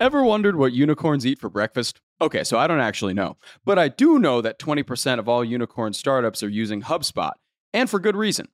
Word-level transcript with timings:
Ever 0.00 0.24
wondered 0.24 0.56
what 0.56 0.72
unicorns 0.72 1.24
eat 1.24 1.38
for 1.38 1.48
breakfast? 1.48 2.00
Okay, 2.20 2.42
so 2.42 2.58
I 2.58 2.66
don't 2.66 2.80
actually 2.80 3.14
know, 3.14 3.36
but 3.64 3.78
I 3.78 3.86
do 3.88 4.18
know 4.18 4.40
that 4.40 4.58
20% 4.58 5.20
of 5.20 5.28
all 5.28 5.44
unicorn 5.44 5.92
startups 5.92 6.42
are 6.42 6.48
using 6.48 6.82
HubSpot, 6.82 7.30
and 7.72 7.88
for 7.88 8.00
good 8.00 8.16
reason. 8.16 8.48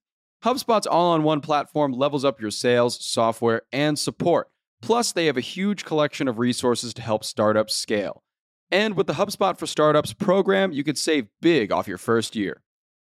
HubSpot's 0.45 0.87
all 0.87 1.13
on 1.13 1.23
one 1.23 1.41
platform 1.41 1.93
levels 1.93 2.27
up 2.27 2.43
your 2.43 2.51
sales, 2.51 3.03
software, 3.03 3.63
and 3.73 3.99
support. 3.99 4.51
Plus, 4.83 5.13
they 5.13 5.25
have 5.27 5.39
a 5.39 5.43
huge 5.43 5.87
collection 5.87 6.29
of 6.29 6.39
resources 6.39 6.93
to 6.95 7.03
help 7.03 7.25
startups 7.25 7.75
scale. 7.75 8.23
And 8.71 8.95
with 8.95 9.07
the 9.07 9.15
HubSpot 9.15 9.59
for 9.59 9.67
Startups 9.67 10.13
program, 10.13 10.73
you 10.73 10.85
could 10.85 10.99
save 10.99 11.29
big 11.41 11.73
off 11.73 11.89
your 11.89 11.99
first 11.99 12.37
year. 12.37 12.63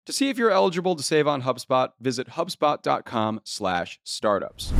To 0.05 0.13
see 0.13 0.29
if 0.29 0.37
you're 0.37 0.51
eligible 0.51 0.95
to 0.95 1.03
save 1.03 1.27
on 1.27 1.41
HubSpot, 1.41 1.89
visit 1.99 2.29
hubspot.com/startups. 2.29 4.73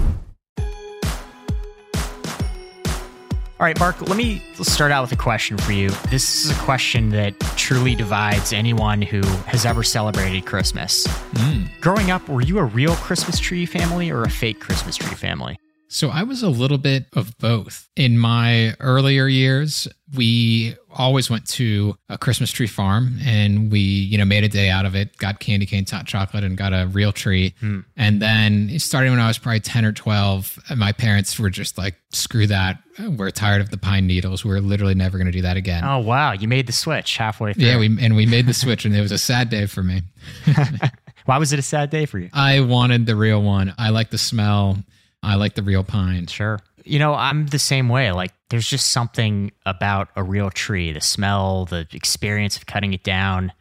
All 3.60 3.66
right, 3.66 3.78
Mark, 3.78 4.00
let 4.02 4.16
me 4.16 4.42
start 4.54 4.94
out 4.94 5.02
with 5.02 5.12
a 5.12 5.18
question 5.18 5.58
for 5.58 5.74
you. 5.74 5.90
This 6.10 6.46
is 6.46 6.52
a 6.52 6.62
question 6.62 7.10
that 7.10 7.38
truly 7.58 7.94
divides 7.94 8.54
anyone 8.54 9.02
who 9.02 9.20
has 9.48 9.66
ever 9.66 9.84
celebrated 9.84 10.46
Christmas. 10.46 11.06
Hmm. 11.36 11.66
Growing 11.82 12.10
up, 12.10 12.30
were 12.30 12.40
you 12.40 12.60
a 12.60 12.64
real 12.64 12.96
Christmas 12.96 13.38
tree 13.38 13.66
family 13.66 14.12
or 14.12 14.24
a 14.24 14.30
fake 14.30 14.62
Christmas 14.62 14.96
tree 14.96 15.14
family? 15.14 15.60
So 15.92 16.10
I 16.10 16.22
was 16.22 16.44
a 16.44 16.50
little 16.50 16.78
bit 16.78 17.08
of 17.14 17.36
both. 17.40 17.90
In 17.96 18.20
my 18.20 18.76
earlier 18.80 19.28
years, 19.28 19.88
we 20.16 20.76
always 20.94 21.32
went 21.32 21.48
to 21.48 21.98
a 22.10 22.18
Christmas 22.18 22.52
tree 22.52 22.68
farm 22.68 23.18
and 23.26 23.72
we, 23.72 23.80
you 23.80 24.16
know, 24.20 24.24
made 24.24 24.44
a 24.44 24.50
day 24.50 24.70
out 24.70 24.86
of 24.86 24.96
it, 24.96 25.18
got 25.18 25.40
candy 25.40 25.66
canes, 25.66 25.90
hot 25.90 26.06
chocolate, 26.06 26.44
and 26.44 26.56
got 26.56 26.74
a 26.74 26.88
real 26.92 27.12
tree. 27.12 27.56
Hmm. 27.60 27.80
And 27.98 28.22
then 28.22 28.78
starting 28.78 29.12
when 29.12 29.20
I 29.20 29.28
was 29.28 29.40
probably 29.40 29.62
10 29.62 29.84
or 29.84 29.92
12, 29.92 30.60
my 30.78 30.92
parents 30.92 31.40
were 31.40 31.50
just 31.50 31.76
like, 31.80 31.96
screw 32.12 32.46
that. 32.46 32.78
We're 33.00 33.32
tired 33.32 33.62
of 33.62 33.72
the 33.72 33.78
pine 33.78 34.06
needles. 34.06 34.46
We're 34.46 34.60
literally 34.60 34.96
never 34.96 35.18
going 35.18 35.26
to 35.26 35.32
do 35.32 35.42
that 35.42 35.58
again. 35.58 35.84
Oh, 35.84 35.98
wow. 35.98 36.34
You 36.34 36.48
made 36.48 36.68
the 36.68 36.74
switch 36.74 37.18
halfway 37.18 37.54
through. 37.54 37.66
Yeah, 37.66 37.80
we 37.80 37.98
and 38.00 38.16
we 38.16 38.28
made 38.28 38.46
the 38.46 38.54
switch 38.54 38.86
and 38.86 38.96
it 38.96 39.02
was 39.02 39.12
a 39.12 39.18
sad 39.18 39.50
day 39.50 39.66
for 39.66 39.82
me. 39.82 40.04
Why 41.26 41.38
was 41.38 41.52
it 41.52 41.60
a 41.60 41.64
sad 41.64 41.90
day 41.90 42.06
for 42.06 42.20
you? 42.20 42.30
I 42.32 42.60
wanted 42.62 43.08
the 43.08 43.16
real 43.16 43.42
one. 43.42 43.74
I 43.78 43.90
like 43.90 44.12
the 44.12 44.18
smell. 44.18 44.78
I 45.24 45.36
like 45.36 45.56
the 45.56 45.64
real 45.64 45.84
pine. 45.84 46.28
Sure. 46.28 46.60
You 46.86 47.00
know, 47.00 47.14
I'm 47.14 47.48
the 47.48 47.60
same 47.60 47.90
way. 47.90 48.12
Like, 48.12 48.34
there's 48.50 48.68
just 48.68 48.92
something 48.92 49.52
about 49.66 50.10
a 50.16 50.24
real 50.24 50.50
tree 50.50 50.92
the 50.92 51.02
smell, 51.02 51.66
the 51.66 51.88
experience 51.94 52.58
of 52.58 52.66
cutting 52.66 52.94
it 52.94 53.04
down. 53.04 53.52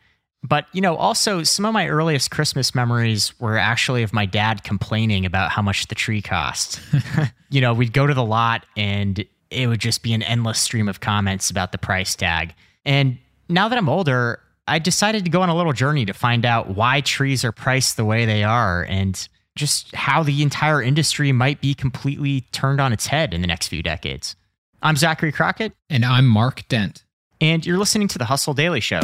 But, 0.42 0.67
you 0.73 0.81
know, 0.81 0.95
also 0.95 1.42
some 1.42 1.64
of 1.64 1.75
my 1.75 1.89
earliest 1.89 2.31
Christmas 2.31 2.75
memories 2.75 3.39
were 3.41 3.59
actually 3.59 4.03
of 4.03 4.12
my 4.12 4.25
dad 4.25 4.62
complaining 4.62 5.27
about 5.27 5.51
how 5.51 5.62
much 5.62 5.89
the 5.89 5.95
tree 5.97 6.23
cost. 6.23 6.81
you 7.51 7.61
know, 7.61 7.75
we'd 7.75 7.92
go 7.92 8.06
to 8.06 8.14
the 8.14 8.25
lot 8.25 8.64
and 8.77 9.25
it 9.51 9.67
would 9.67 9.81
just 9.81 10.03
be 10.03 10.12
an 10.12 10.23
endless 10.23 10.61
stream 10.61 10.89
of 10.89 11.01
comments 11.01 11.51
about 11.51 11.73
the 11.73 11.79
price 11.79 12.14
tag. 12.14 12.55
And 12.84 13.19
now 13.48 13.69
that 13.69 13.77
I'm 13.77 13.89
older, 13.89 14.41
I 14.69 14.79
decided 14.79 15.25
to 15.25 15.31
go 15.31 15.42
on 15.42 15.48
a 15.48 15.56
little 15.56 15.73
journey 15.73 16.05
to 16.05 16.12
find 16.12 16.47
out 16.47 16.77
why 16.77 17.01
trees 17.01 17.45
are 17.45 17.53
priced 17.53 17.97
the 17.97 18.05
way 18.05 18.25
they 18.25 18.45
are 18.45 18.84
and 18.84 19.29
just 19.59 19.95
how 19.95 20.23
the 20.23 20.41
entire 20.42 20.81
industry 20.81 21.33
might 21.33 21.61
be 21.61 21.75
completely 21.75 22.42
turned 22.53 22.81
on 22.81 22.92
its 22.92 23.09
head 23.09 23.34
in 23.34 23.41
the 23.42 23.47
next 23.47 23.67
few 23.69 23.83
decades. 23.83 24.37
I'm 24.81 24.97
Zachary 24.97 25.33
Crockett, 25.33 25.73
And 25.91 26.05
I'm 26.05 26.27
Mark 26.27 26.67
Dent. 26.69 27.05
and 27.41 27.67
you're 27.67 27.79
listening 27.79 28.09
to 28.09 28.19
the 28.19 28.25
Hustle 28.27 28.55
Daily 28.55 28.81
Show. 28.81 29.01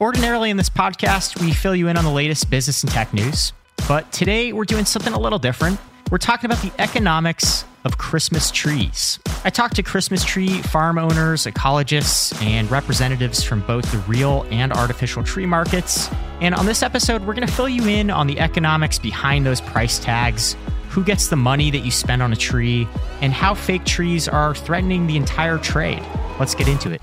Ordinarily, 0.00 0.50
in 0.50 0.56
this 0.56 0.68
podcast, 0.68 1.40
we 1.40 1.52
fill 1.52 1.76
you 1.76 1.86
in 1.86 1.96
on 1.96 2.02
the 2.04 2.10
latest 2.10 2.50
business 2.50 2.82
and 2.82 2.90
tech 2.90 3.14
news. 3.14 3.52
But 3.86 4.10
today, 4.10 4.52
we're 4.52 4.64
doing 4.64 4.84
something 4.84 5.12
a 5.12 5.18
little 5.18 5.38
different. 5.38 5.78
We're 6.10 6.18
talking 6.18 6.50
about 6.50 6.60
the 6.60 6.72
economics 6.80 7.64
of 7.84 7.98
Christmas 7.98 8.50
trees. 8.50 9.18
I 9.44 9.50
talked 9.50 9.76
to 9.76 9.82
Christmas 9.82 10.24
tree 10.24 10.62
farm 10.62 10.98
owners, 10.98 11.46
ecologists, 11.46 12.40
and 12.42 12.70
representatives 12.70 13.42
from 13.42 13.60
both 13.62 13.90
the 13.90 13.98
real 13.98 14.46
and 14.50 14.72
artificial 14.72 15.24
tree 15.24 15.46
markets. 15.46 16.08
And 16.40 16.54
on 16.54 16.66
this 16.66 16.82
episode, 16.82 17.22
we're 17.22 17.34
going 17.34 17.46
to 17.46 17.52
fill 17.52 17.68
you 17.68 17.86
in 17.86 18.10
on 18.10 18.26
the 18.26 18.38
economics 18.40 18.98
behind 18.98 19.44
those 19.46 19.60
price 19.60 19.98
tags, 19.98 20.56
who 20.90 21.02
gets 21.02 21.28
the 21.28 21.36
money 21.36 21.70
that 21.70 21.80
you 21.80 21.90
spend 21.90 22.22
on 22.22 22.32
a 22.32 22.36
tree, 22.36 22.86
and 23.20 23.32
how 23.32 23.54
fake 23.54 23.84
trees 23.84 24.28
are 24.28 24.54
threatening 24.54 25.06
the 25.06 25.16
entire 25.16 25.58
trade. 25.58 26.02
Let's 26.38 26.54
get 26.54 26.68
into 26.68 26.90
it. 26.90 27.00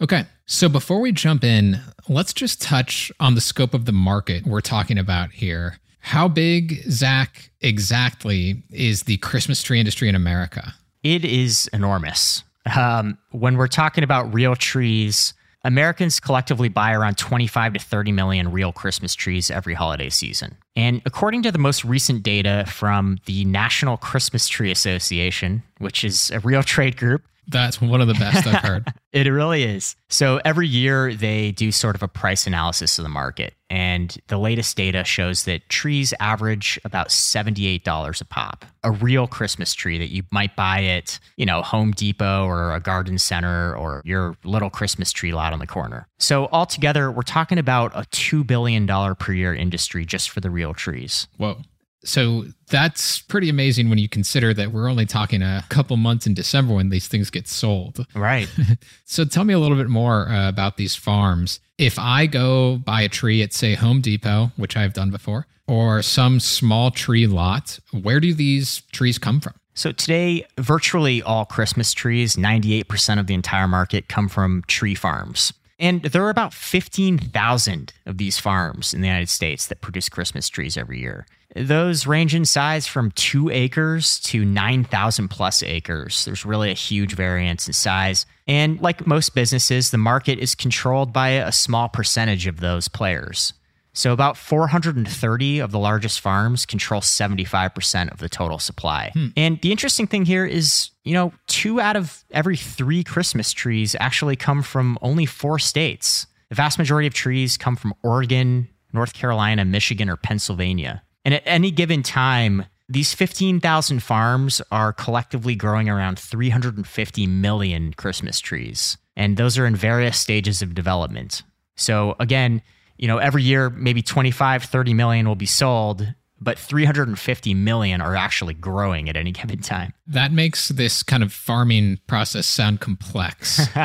Okay. 0.00 0.26
So 0.50 0.68
before 0.70 1.00
we 1.00 1.12
jump 1.12 1.44
in, 1.44 1.80
let's 2.08 2.32
just 2.32 2.62
touch 2.62 3.12
on 3.20 3.34
the 3.34 3.40
scope 3.42 3.74
of 3.74 3.84
the 3.84 3.92
market 3.92 4.46
we're 4.46 4.62
talking 4.62 4.96
about 4.96 5.32
here. 5.32 5.76
How 6.00 6.28
big, 6.28 6.82
Zach, 6.90 7.50
exactly 7.60 8.62
is 8.70 9.02
the 9.02 9.16
Christmas 9.18 9.62
tree 9.62 9.78
industry 9.78 10.08
in 10.08 10.14
America? 10.14 10.74
It 11.02 11.24
is 11.24 11.68
enormous. 11.72 12.42
Um, 12.76 13.18
when 13.30 13.56
we're 13.56 13.68
talking 13.68 14.04
about 14.04 14.32
real 14.32 14.56
trees, 14.56 15.34
Americans 15.64 16.20
collectively 16.20 16.68
buy 16.68 16.92
around 16.92 17.18
25 17.18 17.74
to 17.74 17.78
30 17.78 18.12
million 18.12 18.52
real 18.52 18.72
Christmas 18.72 19.14
trees 19.14 19.50
every 19.50 19.74
holiday 19.74 20.08
season. 20.08 20.56
And 20.76 21.02
according 21.04 21.42
to 21.42 21.52
the 21.52 21.58
most 21.58 21.84
recent 21.84 22.22
data 22.22 22.64
from 22.68 23.18
the 23.26 23.44
National 23.44 23.96
Christmas 23.96 24.48
Tree 24.48 24.70
Association, 24.70 25.62
which 25.78 26.04
is 26.04 26.30
a 26.30 26.40
real 26.40 26.62
trade 26.62 26.96
group, 26.96 27.22
That's 27.48 27.80
one 27.80 28.00
of 28.00 28.08
the 28.08 28.14
best 28.14 28.46
I've 28.46 28.62
heard. 28.62 28.92
it 29.12 29.26
really 29.26 29.62
is. 29.62 29.96
So 30.10 30.40
every 30.44 30.68
year 30.68 31.14
they 31.14 31.52
do 31.52 31.72
sort 31.72 31.96
of 31.96 32.02
a 32.02 32.08
price 32.08 32.46
analysis 32.46 32.98
of 32.98 33.04
the 33.04 33.08
market. 33.08 33.54
And 33.70 34.16
the 34.28 34.38
latest 34.38 34.76
data 34.76 35.04
shows 35.04 35.44
that 35.44 35.68
trees 35.68 36.14
average 36.20 36.78
about 36.84 37.08
$78 37.08 38.20
a 38.20 38.24
pop. 38.24 38.64
A 38.82 38.90
real 38.90 39.26
Christmas 39.26 39.74
tree 39.74 39.98
that 39.98 40.08
you 40.08 40.22
might 40.30 40.56
buy 40.56 40.84
at, 40.84 41.18
you 41.36 41.44
know, 41.44 41.62
Home 41.62 41.92
Depot 41.92 42.46
or 42.46 42.74
a 42.74 42.80
garden 42.80 43.18
center 43.18 43.74
or 43.76 44.02
your 44.04 44.36
little 44.44 44.70
Christmas 44.70 45.12
tree 45.12 45.32
lot 45.32 45.52
on 45.52 45.58
the 45.58 45.66
corner. 45.66 46.06
So 46.18 46.48
altogether, 46.52 47.10
we're 47.10 47.22
talking 47.22 47.58
about 47.58 47.92
a 47.94 48.02
$2 48.10 48.46
billion 48.46 48.86
per 49.16 49.32
year 49.32 49.54
industry 49.54 50.06
just 50.06 50.30
for 50.30 50.40
the 50.40 50.50
real 50.50 50.72
trees. 50.74 51.28
Whoa. 51.36 51.58
So 52.04 52.44
that's 52.70 53.20
pretty 53.22 53.48
amazing 53.48 53.88
when 53.90 53.98
you 53.98 54.08
consider 54.08 54.54
that 54.54 54.72
we're 54.72 54.88
only 54.88 55.06
talking 55.06 55.42
a 55.42 55.64
couple 55.68 55.96
months 55.96 56.26
in 56.26 56.34
December 56.34 56.74
when 56.74 56.90
these 56.90 57.08
things 57.08 57.30
get 57.30 57.48
sold. 57.48 58.06
Right. 58.14 58.48
So 59.04 59.24
tell 59.24 59.44
me 59.44 59.54
a 59.54 59.58
little 59.58 59.78
bit 59.78 59.88
more 59.88 60.28
uh, 60.28 60.48
about 60.50 60.76
these 60.76 60.94
farms. 60.94 61.60
If 61.78 61.98
I 61.98 62.26
go 62.26 62.76
buy 62.76 63.00
a 63.00 63.08
tree 63.08 63.42
at, 63.42 63.54
say, 63.54 63.74
Home 63.74 64.02
Depot, 64.02 64.52
which 64.56 64.76
I've 64.76 64.92
done 64.92 65.10
before, 65.10 65.46
or 65.66 66.02
some 66.02 66.38
small 66.40 66.90
tree 66.90 67.26
lot, 67.26 67.78
where 67.90 68.20
do 68.20 68.34
these 68.34 68.82
trees 68.92 69.18
come 69.18 69.40
from? 69.40 69.54
So 69.74 69.92
today, 69.92 70.44
virtually 70.58 71.22
all 71.22 71.46
Christmas 71.46 71.92
trees, 71.92 72.36
98% 72.36 73.18
of 73.18 73.28
the 73.28 73.34
entire 73.34 73.66
market, 73.68 74.08
come 74.08 74.28
from 74.28 74.62
tree 74.66 74.94
farms. 74.94 75.54
And 75.78 76.02
there 76.02 76.24
are 76.24 76.30
about 76.30 76.52
15,000 76.52 77.92
of 78.06 78.18
these 78.18 78.38
farms 78.38 78.92
in 78.92 79.00
the 79.00 79.06
United 79.06 79.28
States 79.28 79.68
that 79.68 79.80
produce 79.80 80.08
Christmas 80.08 80.48
trees 80.48 80.76
every 80.76 81.00
year. 81.00 81.26
Those 81.54 82.06
range 82.06 82.34
in 82.34 82.44
size 82.44 82.86
from 82.86 83.10
two 83.12 83.48
acres 83.48 84.20
to 84.20 84.44
9,000 84.44 85.28
plus 85.28 85.62
acres. 85.62 86.24
There's 86.24 86.44
really 86.44 86.70
a 86.70 86.74
huge 86.74 87.14
variance 87.14 87.66
in 87.66 87.72
size. 87.72 88.26
And 88.46 88.80
like 88.80 89.06
most 89.06 89.34
businesses, 89.34 89.90
the 89.90 89.98
market 89.98 90.38
is 90.38 90.54
controlled 90.54 91.12
by 91.12 91.30
a 91.30 91.52
small 91.52 91.88
percentage 91.88 92.46
of 92.46 92.60
those 92.60 92.88
players. 92.88 93.54
So, 93.98 94.12
about 94.12 94.36
430 94.36 95.58
of 95.58 95.72
the 95.72 95.78
largest 95.80 96.20
farms 96.20 96.64
control 96.64 97.00
75% 97.00 98.12
of 98.12 98.18
the 98.20 98.28
total 98.28 98.60
supply. 98.60 99.10
Hmm. 99.12 99.26
And 99.36 99.60
the 99.60 99.72
interesting 99.72 100.06
thing 100.06 100.24
here 100.24 100.46
is, 100.46 100.90
you 101.02 101.14
know, 101.14 101.32
two 101.48 101.80
out 101.80 101.96
of 101.96 102.22
every 102.30 102.56
three 102.56 103.02
Christmas 103.02 103.50
trees 103.50 103.96
actually 103.98 104.36
come 104.36 104.62
from 104.62 104.98
only 105.02 105.26
four 105.26 105.58
states. 105.58 106.28
The 106.48 106.54
vast 106.54 106.78
majority 106.78 107.08
of 107.08 107.14
trees 107.14 107.56
come 107.56 107.74
from 107.74 107.92
Oregon, 108.04 108.68
North 108.92 109.14
Carolina, 109.14 109.64
Michigan, 109.64 110.08
or 110.08 110.16
Pennsylvania. 110.16 111.02
And 111.24 111.34
at 111.34 111.42
any 111.44 111.72
given 111.72 112.04
time, 112.04 112.66
these 112.88 113.12
15,000 113.14 114.00
farms 114.00 114.62
are 114.70 114.92
collectively 114.92 115.56
growing 115.56 115.88
around 115.88 116.20
350 116.20 117.26
million 117.26 117.94
Christmas 117.94 118.38
trees. 118.38 118.96
And 119.16 119.36
those 119.36 119.58
are 119.58 119.66
in 119.66 119.74
various 119.74 120.20
stages 120.20 120.62
of 120.62 120.76
development. 120.76 121.42
So, 121.74 122.14
again, 122.20 122.62
you 122.98 123.08
know, 123.08 123.18
every 123.18 123.42
year 123.42 123.70
maybe 123.70 124.02
25, 124.02 124.64
30 124.64 124.94
million 124.94 125.26
will 125.26 125.34
be 125.36 125.46
sold, 125.46 126.14
but 126.40 126.58
350 126.58 127.54
million 127.54 128.00
are 128.00 128.16
actually 128.16 128.54
growing 128.54 129.08
at 129.08 129.16
any 129.16 129.32
given 129.32 129.60
time. 129.60 129.94
That 130.06 130.32
makes 130.32 130.68
this 130.68 131.02
kind 131.02 131.22
of 131.22 131.32
farming 131.32 132.00
process 132.06 132.46
sound 132.46 132.80
complex. 132.80 133.66